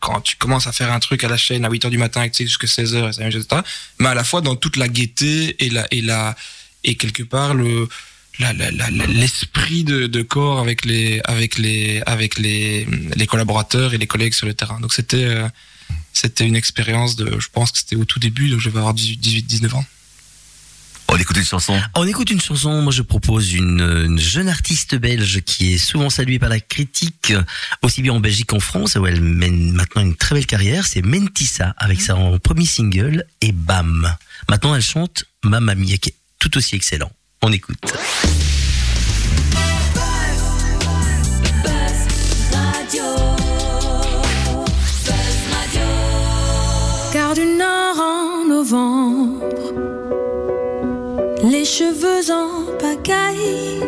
[0.00, 2.26] quand tu commences à faire un truc à la chaîne à 8 heures du matin
[2.26, 3.44] tu sais jusqu'à 16 heures, etc.,
[3.98, 6.34] mais à la fois dans toute la gaieté et la
[6.86, 7.88] et quelque part le
[9.08, 14.34] l'esprit de, de corps avec les avec les avec les les collaborateurs et les collègues
[14.34, 14.78] sur le terrain.
[14.80, 15.48] Donc c'était euh,
[16.12, 18.94] c'était une expérience de, je pense que c'était au tout début, donc je vais avoir
[18.94, 19.84] 18, 18 19 ans.
[21.08, 21.80] On écoute une chanson.
[21.94, 26.10] On écoute une chanson, moi je propose une, une jeune artiste belge qui est souvent
[26.10, 27.32] saluée par la critique,
[27.82, 31.02] aussi bien en Belgique qu'en France, où elle mène maintenant une très belle carrière, c'est
[31.02, 34.14] Mentissa, avec son premier single, et bam
[34.48, 37.10] Maintenant elle chante Mamma Mia, qui est tout aussi excellent.
[37.42, 37.78] On écoute.
[47.12, 49.72] Car du nord en novembre,
[51.42, 53.80] les cheveux en pagaille,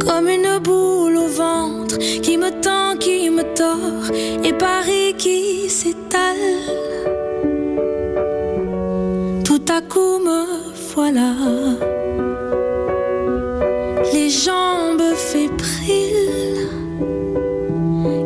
[0.00, 4.10] comme une boule au ventre qui me tend, qui me tord,
[4.44, 6.81] et Paris qui s'étale.
[9.74, 10.44] À coup me
[10.94, 11.32] voilà,
[14.12, 16.68] les jambes fébriles.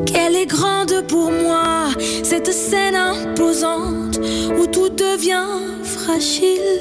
[0.06, 1.90] Qu'elle est grande pour moi,
[2.24, 4.18] cette scène imposante
[4.58, 6.80] où tout devient fragile.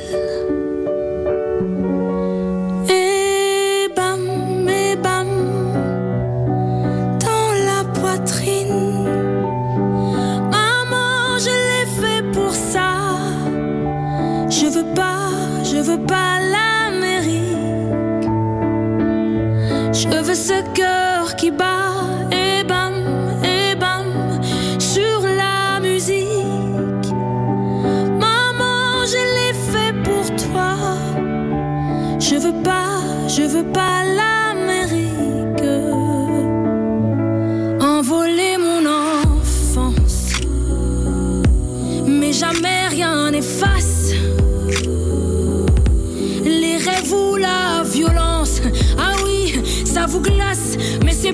[21.38, 21.85] Cœur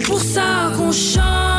[0.03, 1.50] pour ça qu'on chante.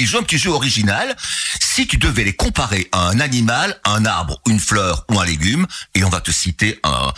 [0.00, 1.16] Un petit jeu, un petit jeu original.
[1.60, 5.66] Si tu devais les comparer à un animal, un arbre, une fleur ou un légume,
[5.94, 7.12] et on va te citer un,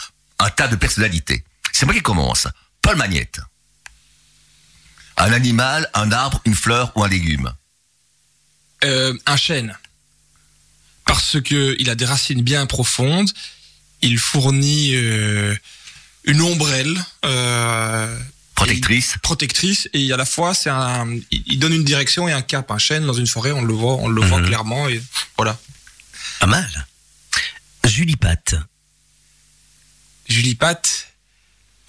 [0.56, 1.44] tas de personnalités.
[1.72, 2.48] C'est moi qui commence.
[2.80, 3.40] Paul Magnette.
[5.16, 7.52] Un animal, un arbre, une fleur ou un légume.
[8.84, 9.78] Euh, un chêne.
[11.04, 13.30] Parce que il a des racines bien profondes.
[14.00, 15.54] Il fournit euh,
[16.24, 18.18] une ombrelle euh,
[18.64, 19.16] Protectrice.
[19.22, 22.70] protectrice et à la fois c'est un, il donne une direction et un cap.
[22.70, 24.46] Un chêne dans une forêt, on le voit, on le voit Mhm.
[24.46, 25.02] clairement et
[25.36, 25.58] voilà.
[26.40, 26.86] Pas mal.
[27.84, 28.54] Julie Pat.
[30.28, 31.08] Julie Pat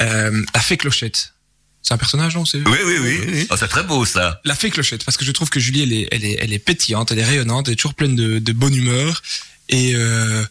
[0.01, 1.33] euh, la fée clochette.
[1.81, 3.47] C'est un personnage, non c'est Oui, oui, oui.
[3.49, 4.39] Oh, c'est très beau ça.
[4.45, 6.59] La fée clochette, parce que je trouve que Julie, elle est, elle est, elle est
[6.59, 9.21] pétillante, elle est rayonnante, elle est toujours pleine de, de bonne humeur.
[9.69, 10.43] Et, euh,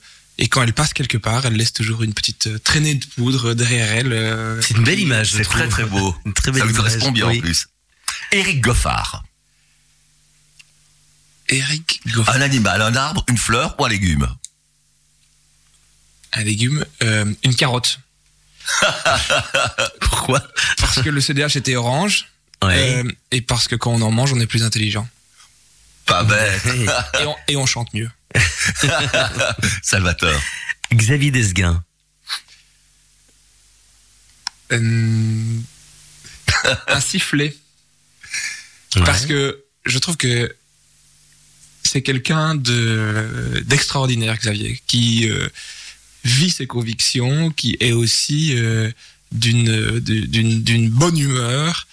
[0.42, 3.54] et quand elle passe quelque part, elle laisse toujours une petite euh, traînée de poudre
[3.54, 4.12] derrière elle.
[4.12, 5.30] euh, C'est une belle image.
[5.32, 6.14] C'est très très beau.
[6.26, 7.38] Une très belle Ça correspond bien oui.
[7.38, 7.68] en plus.
[8.32, 9.22] Eric Goffard.
[11.48, 14.28] Eric Un animal, un arbre, une fleur ou un légume.
[16.32, 18.00] un légume, euh, une carotte.
[20.00, 20.42] Pourquoi?
[20.78, 22.26] Parce que le CDH était orange.
[22.64, 23.02] Ouais.
[23.04, 25.08] euh, et parce que quand on en mange, on est plus intelligent.
[26.12, 26.66] Pas bête.
[26.66, 26.86] Hey.
[27.22, 28.10] Et on, et on chante mieux.
[29.82, 30.42] Salvatore.
[30.92, 31.82] Xavier Desguin.
[34.72, 35.58] Euh,
[36.88, 37.56] un sifflet.
[39.06, 40.54] Parce que je trouve que
[41.82, 45.48] c'est quelqu'un de d'extraordinaire, Xavier, qui euh,
[46.24, 48.90] vit ses convictions, qui est aussi euh,
[49.30, 51.86] d'une d'une d'une bonne humeur,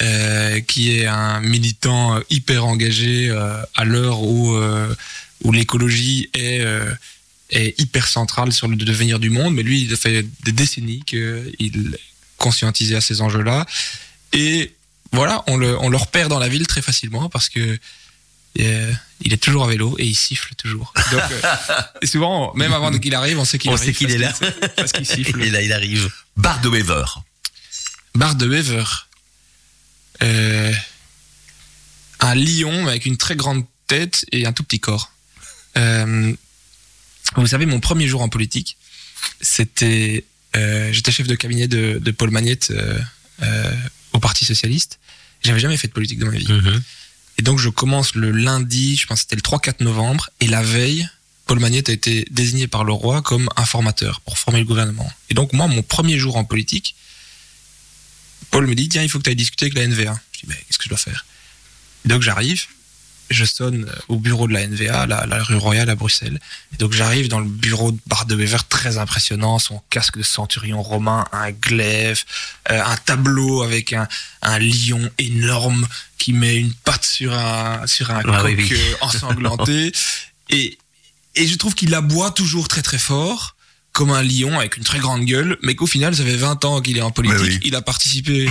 [0.00, 4.94] euh, qui est un militant hyper engagé euh, à l'heure où euh,
[5.44, 6.92] où l'écologie est euh,
[7.50, 9.54] est hyper centrale sur le devenir du monde.
[9.54, 12.00] Mais lui, il a fait des décennies qu'il est
[12.36, 13.64] conscientisé à ces enjeux-là
[14.32, 14.72] et
[15.12, 17.78] voilà, on le, on le repère dans la ville très facilement parce que
[18.60, 18.92] euh,
[19.22, 20.92] il est toujours à vélo et il siffle toujours.
[21.12, 21.40] Donc, euh,
[22.02, 24.50] et souvent, même avant qu'il arrive, on sait qu'il On arrive sait qu'il parce est
[24.50, 24.68] là.
[24.76, 25.42] Parce qu'il siffle.
[25.42, 26.10] Et là, il arrive.
[26.36, 27.04] Bar de Weaver.
[28.14, 28.84] Barre de Weaver.
[30.22, 30.72] Euh,
[32.20, 35.12] un lion avec une très grande tête et un tout petit corps.
[35.76, 36.32] Euh,
[37.36, 38.76] vous savez, mon premier jour en politique,
[39.40, 40.24] c'était.
[40.56, 42.70] euh, J'étais chef de cabinet de, de Paul Magnette
[43.42, 43.74] euh,
[44.12, 44.98] au Parti Socialiste.
[45.42, 46.50] J'avais jamais fait de politique dans ma vie.
[46.50, 46.82] Mhm.
[47.38, 50.62] Et donc, je commence le lundi, je pense que c'était le 3-4 novembre, et la
[50.62, 51.06] veille,
[51.44, 55.12] Paul Magnette a été désigné par le roi comme informateur pour former le gouvernement.
[55.28, 56.96] Et donc, moi, mon premier jour en politique,
[58.50, 60.18] Paul me dit, tiens, il faut que tu ailles discuter avec la NVA.
[60.32, 61.24] Je dis, mais qu'est-ce que je dois faire?
[62.04, 62.64] Et donc, j'arrive,
[63.30, 66.38] je sonne au bureau de la NVA, la, la rue Royale à Bruxelles.
[66.72, 70.22] Et donc, j'arrive dans le bureau de Bar de Wever, très impressionnant, son casque de
[70.22, 72.22] centurion romain, un glaive,
[72.70, 74.06] euh, un tableau avec un,
[74.42, 75.86] un lion énorme
[76.18, 78.72] qui met une patte sur un, sur un Ah coq oui, oui.
[78.72, 79.92] euh, ensanglanté.
[80.50, 80.78] et,
[81.34, 83.55] et je trouve qu'il aboie toujours très très fort,
[83.96, 86.82] comme un lion avec une très grande gueule, mais qu'au final, ça fait 20 ans
[86.82, 87.38] qu'il est en politique.
[87.40, 87.60] Oui.
[87.64, 88.46] Il a participé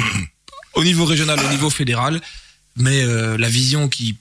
[0.74, 2.20] au niveau régional, au niveau fédéral,
[2.76, 4.16] mais euh, la vision qu'il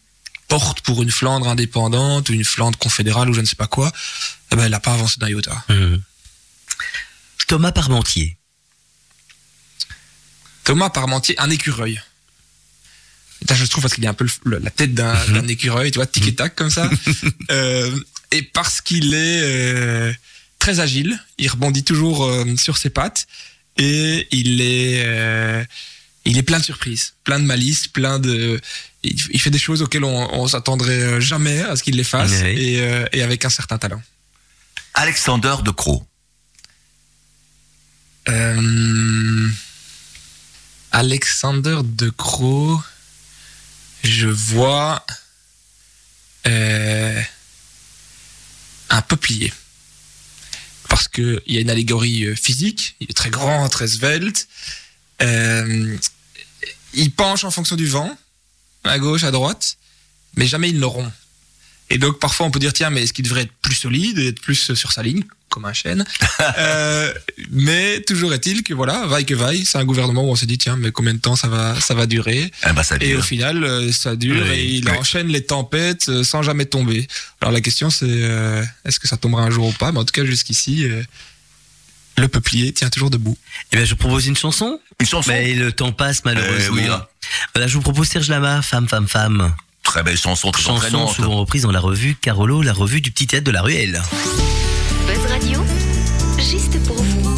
[0.48, 3.90] porte pour une Flandre indépendante, ou une Flandre confédérale, ou je ne sais pas quoi,
[4.52, 5.64] eh ben, elle n'a pas avancé d'un iota.
[5.70, 6.02] Mhm.
[7.46, 8.36] Thomas Parmentier.
[10.64, 12.00] Thomas Parmentier, un écureuil.
[13.42, 15.90] Et ça, je trouve parce qu'il a un peu le- le- la tête d'un écureuil,
[15.90, 16.88] tu vois, tic et tac comme ça.
[17.50, 17.98] Euh,
[18.30, 20.12] et parce qu'il est euh,
[20.64, 23.26] très agile, il rebondit toujours euh, sur ses pattes
[23.76, 25.62] et il est euh,
[26.24, 28.58] il est plein de surprises, plein de malice, plein de
[29.02, 32.30] il, fait des choses auxquelles on, on s'attendrait euh, jamais à ce qu'il les fasse
[32.42, 32.48] Oui.
[32.48, 34.02] et, euh, et avec un certain talent.
[34.94, 36.02] Alexander de Croo.
[38.30, 39.48] Euh,
[40.92, 42.80] Alexander de Croo,
[44.02, 45.04] je vois
[46.46, 47.20] euh,
[48.88, 49.52] un peuplier.
[50.88, 54.48] Parce qu'il y a une allégorie euh, physique, il est très grand, très svelte.
[55.22, 55.96] Euh,
[56.92, 58.16] il penche en fonction du vent,
[58.84, 59.76] à gauche, à droite,
[60.36, 61.12] mais jamais il ne rompt.
[61.94, 64.28] Et donc parfois on peut dire tiens mais est-ce qu'il devrait être plus solide et
[64.28, 66.04] être plus sur sa ligne comme un chêne
[66.58, 67.12] Euh,
[67.50, 70.58] mais toujours est-il que voilà vaille que vaille c'est un gouvernement où on s'est dit
[70.58, 73.18] tiens mais combien de temps ça va ça va durer Eh ben, ça et dure.
[73.20, 74.96] au final euh, ça dure Oui, et il oui.
[74.98, 77.06] enchaîne les tempêtes euh, sans jamais tomber
[77.40, 79.92] alors la question c'est euh, est-ce que ça tombera un jour ou pas?
[79.92, 81.02] Mais en tout cas jusqu'ici euh,
[82.18, 83.36] le peuplier tient toujours debout
[83.72, 84.78] Eh bien, je vous propose une chanson.
[85.00, 85.30] Une chanson?
[85.32, 86.76] Mais le temps passe malheureusement.
[86.76, 86.86] Oui.
[87.54, 89.52] Voilà, je vous propose Serge Lama, Femme, Femme, Femme
[89.84, 93.28] très belle chanson, très Chanson souvent reprise dans la revue Carolo, la revue du petit
[93.28, 94.02] théâtre de la ruelle.
[95.06, 95.60] Buzz Radio,
[96.38, 97.30] juste pour vous.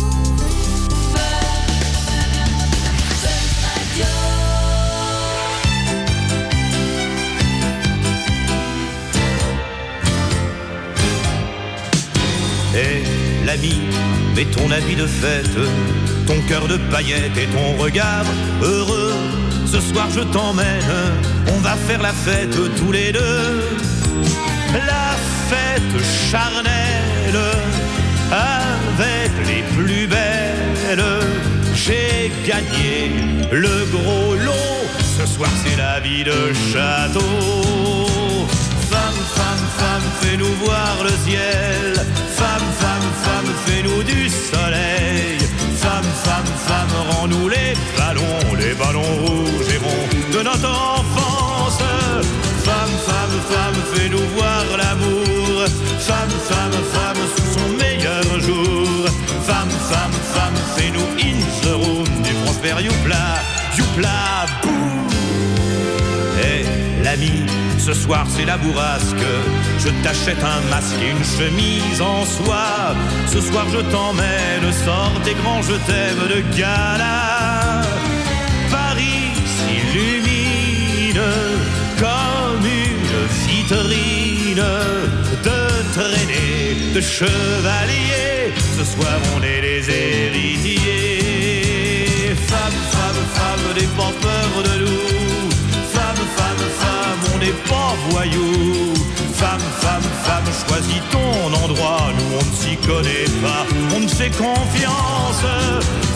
[12.75, 13.81] Et l'ami,
[14.35, 15.59] mais ton habit de fête,
[16.27, 18.25] ton cœur de paillettes et ton regard
[18.63, 19.15] heureux
[19.77, 20.91] ce soir je t'emmène,
[21.55, 23.61] on va faire la fête tous les deux.
[24.73, 25.09] La
[25.51, 27.43] fête charnelle
[28.33, 31.05] avec les plus belles.
[31.75, 33.11] J'ai gagné
[33.53, 34.89] le gros lot.
[35.19, 38.07] Ce soir c'est la vie de château.
[38.91, 41.93] Femme, femme, femme, fais-nous voir le ciel.
[42.35, 45.37] Femme, femme, femme, fais-nous du soleil.
[45.77, 47.66] Femme, femme, femme, rends-nous les
[56.07, 59.07] Femme, femme, femme, sous son meilleur jour.
[59.45, 63.43] Femme, femme, femme, fais-nous in the room du Prosper Youpla,
[63.77, 65.09] Youpla, boum.
[66.41, 67.47] Eh, l'ami,
[67.79, 69.27] ce soir c'est la bourrasque.
[69.81, 72.95] Je t'achète un masque et une chemise en soie.
[73.27, 77.83] Ce soir je t'emmène, sors tes grands je t'aime de gala.
[78.71, 81.21] Paris s'illumine
[81.99, 85.16] comme une vitrine
[85.97, 88.53] de traînée de chevaliers.
[88.77, 91.25] Ce soir on est les héritiers.
[92.47, 95.51] Femme, femme, femme, n'aie pas peur de nous.
[95.95, 98.95] Femme, femme, femme, on n'est pas voyous.
[99.37, 102.09] Femme, femme, femme, choisis ton endroit.
[102.17, 105.43] Nous on ne s'y connaît pas, on ne fait confiance.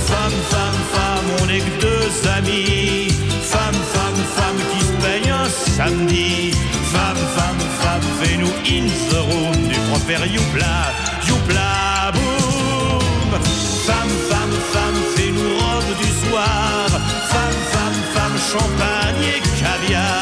[0.09, 3.09] Femme, femme, femme, on n'est que deux amis.
[3.43, 6.53] Femme, femme, femme qui se peigne un samedi.
[6.93, 10.93] Femme, femme, femme, fais-nous in the room du Prosper Youpla,
[11.29, 13.41] Youpla, boum.
[13.87, 16.89] Femme, femme, femme, fais-nous robe du soir.
[16.89, 20.20] Femme, femme, femme, champagne et caviar.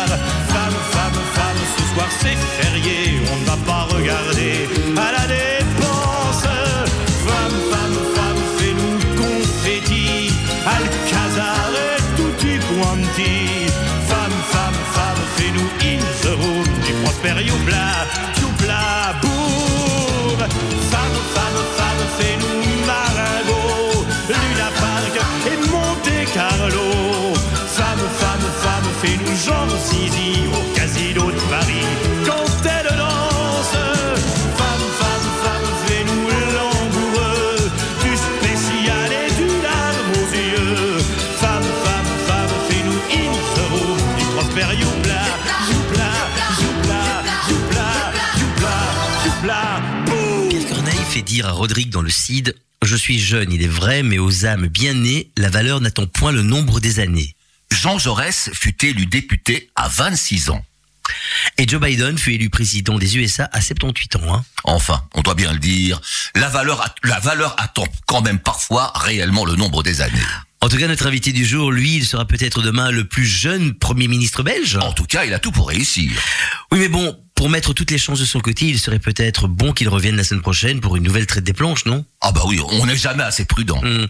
[2.20, 6.42] C'est férié, on ne va pas regarder à la dépense.
[7.26, 10.32] Femme, femme, femme, fais-nous confetti,
[10.76, 13.70] Alcazar et tutti quanti.
[14.10, 17.88] Femme, femme, femme, fais-nous in the room du Prosper Youpla,
[51.38, 54.66] dire à Rodrigue dans le Cid Je suis jeune, il est vrai, mais aux âmes
[54.66, 57.36] bien nées, la valeur n'attend point le nombre des années.
[57.70, 60.64] Jean Jaurès fut élu député à 26 ans.
[61.56, 64.34] Et Joe Biden fut élu président des USA à 78 ans.
[64.34, 64.44] Hein.
[64.64, 66.00] Enfin, on doit bien le dire,
[66.34, 70.18] la valeur, la valeur attend quand même parfois réellement le nombre des années.
[70.60, 73.74] En tout cas, notre invité du jour, lui, il sera peut-être demain le plus jeune
[73.74, 74.76] Premier ministre belge.
[74.76, 76.10] En tout cas, il a tout pour réussir.
[76.72, 79.72] Oui, mais bon, pour mettre toutes les chances de son côté, il serait peut-être bon
[79.72, 82.04] qu'il revienne la semaine prochaine pour une nouvelle traite des planches, non?
[82.20, 83.80] Ah bah oui, on n'est jamais assez prudent.
[83.80, 84.06] Hmm.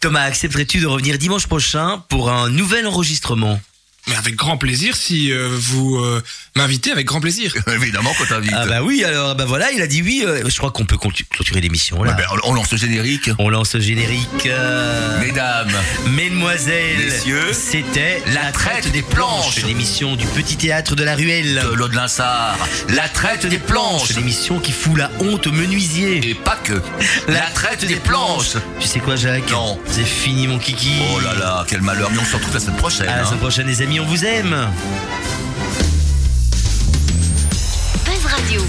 [0.00, 3.60] Thomas, accepterais-tu de revenir dimanche prochain pour un nouvel enregistrement?
[4.08, 6.22] Mais avec grand plaisir, si euh, vous euh,
[6.54, 7.52] m'invitez, avec grand plaisir.
[7.74, 8.52] Évidemment, quand t'invites.
[8.54, 10.22] Ah bah oui, alors bah voilà, il a dit oui.
[10.24, 12.12] euh, je crois qu'on peut clôtu- clôturer l'émission là.
[12.12, 13.30] Ouais, ben, on on lance le générique.
[13.38, 14.46] On lance le générique.
[14.46, 15.72] euh, Mesdames,
[16.08, 19.64] Mesdemoiselles, Messieurs, c'était La Traite des Planches.
[19.64, 21.62] l'émission du petit théâtre de la ruelle.
[21.70, 22.56] de l'eau de Linsard,
[22.88, 24.10] la traite des planches.
[24.16, 26.30] l'émission qui fout la honte aux menuisiers.
[26.30, 26.80] Et pas que.
[27.28, 28.56] La traite des planches.
[28.80, 29.50] Tu sais quoi, Jacques?
[29.50, 29.78] Non.
[29.86, 30.90] C'est fini, mon kiki.
[31.14, 32.10] Oh là là, quel malheur.
[32.12, 33.08] Mais on se retrouve la semaine prochaine.
[33.08, 33.26] À la hein.
[33.26, 34.56] semaine prochaine, les amis, on vous aime.
[38.04, 38.60] Buzz Radio.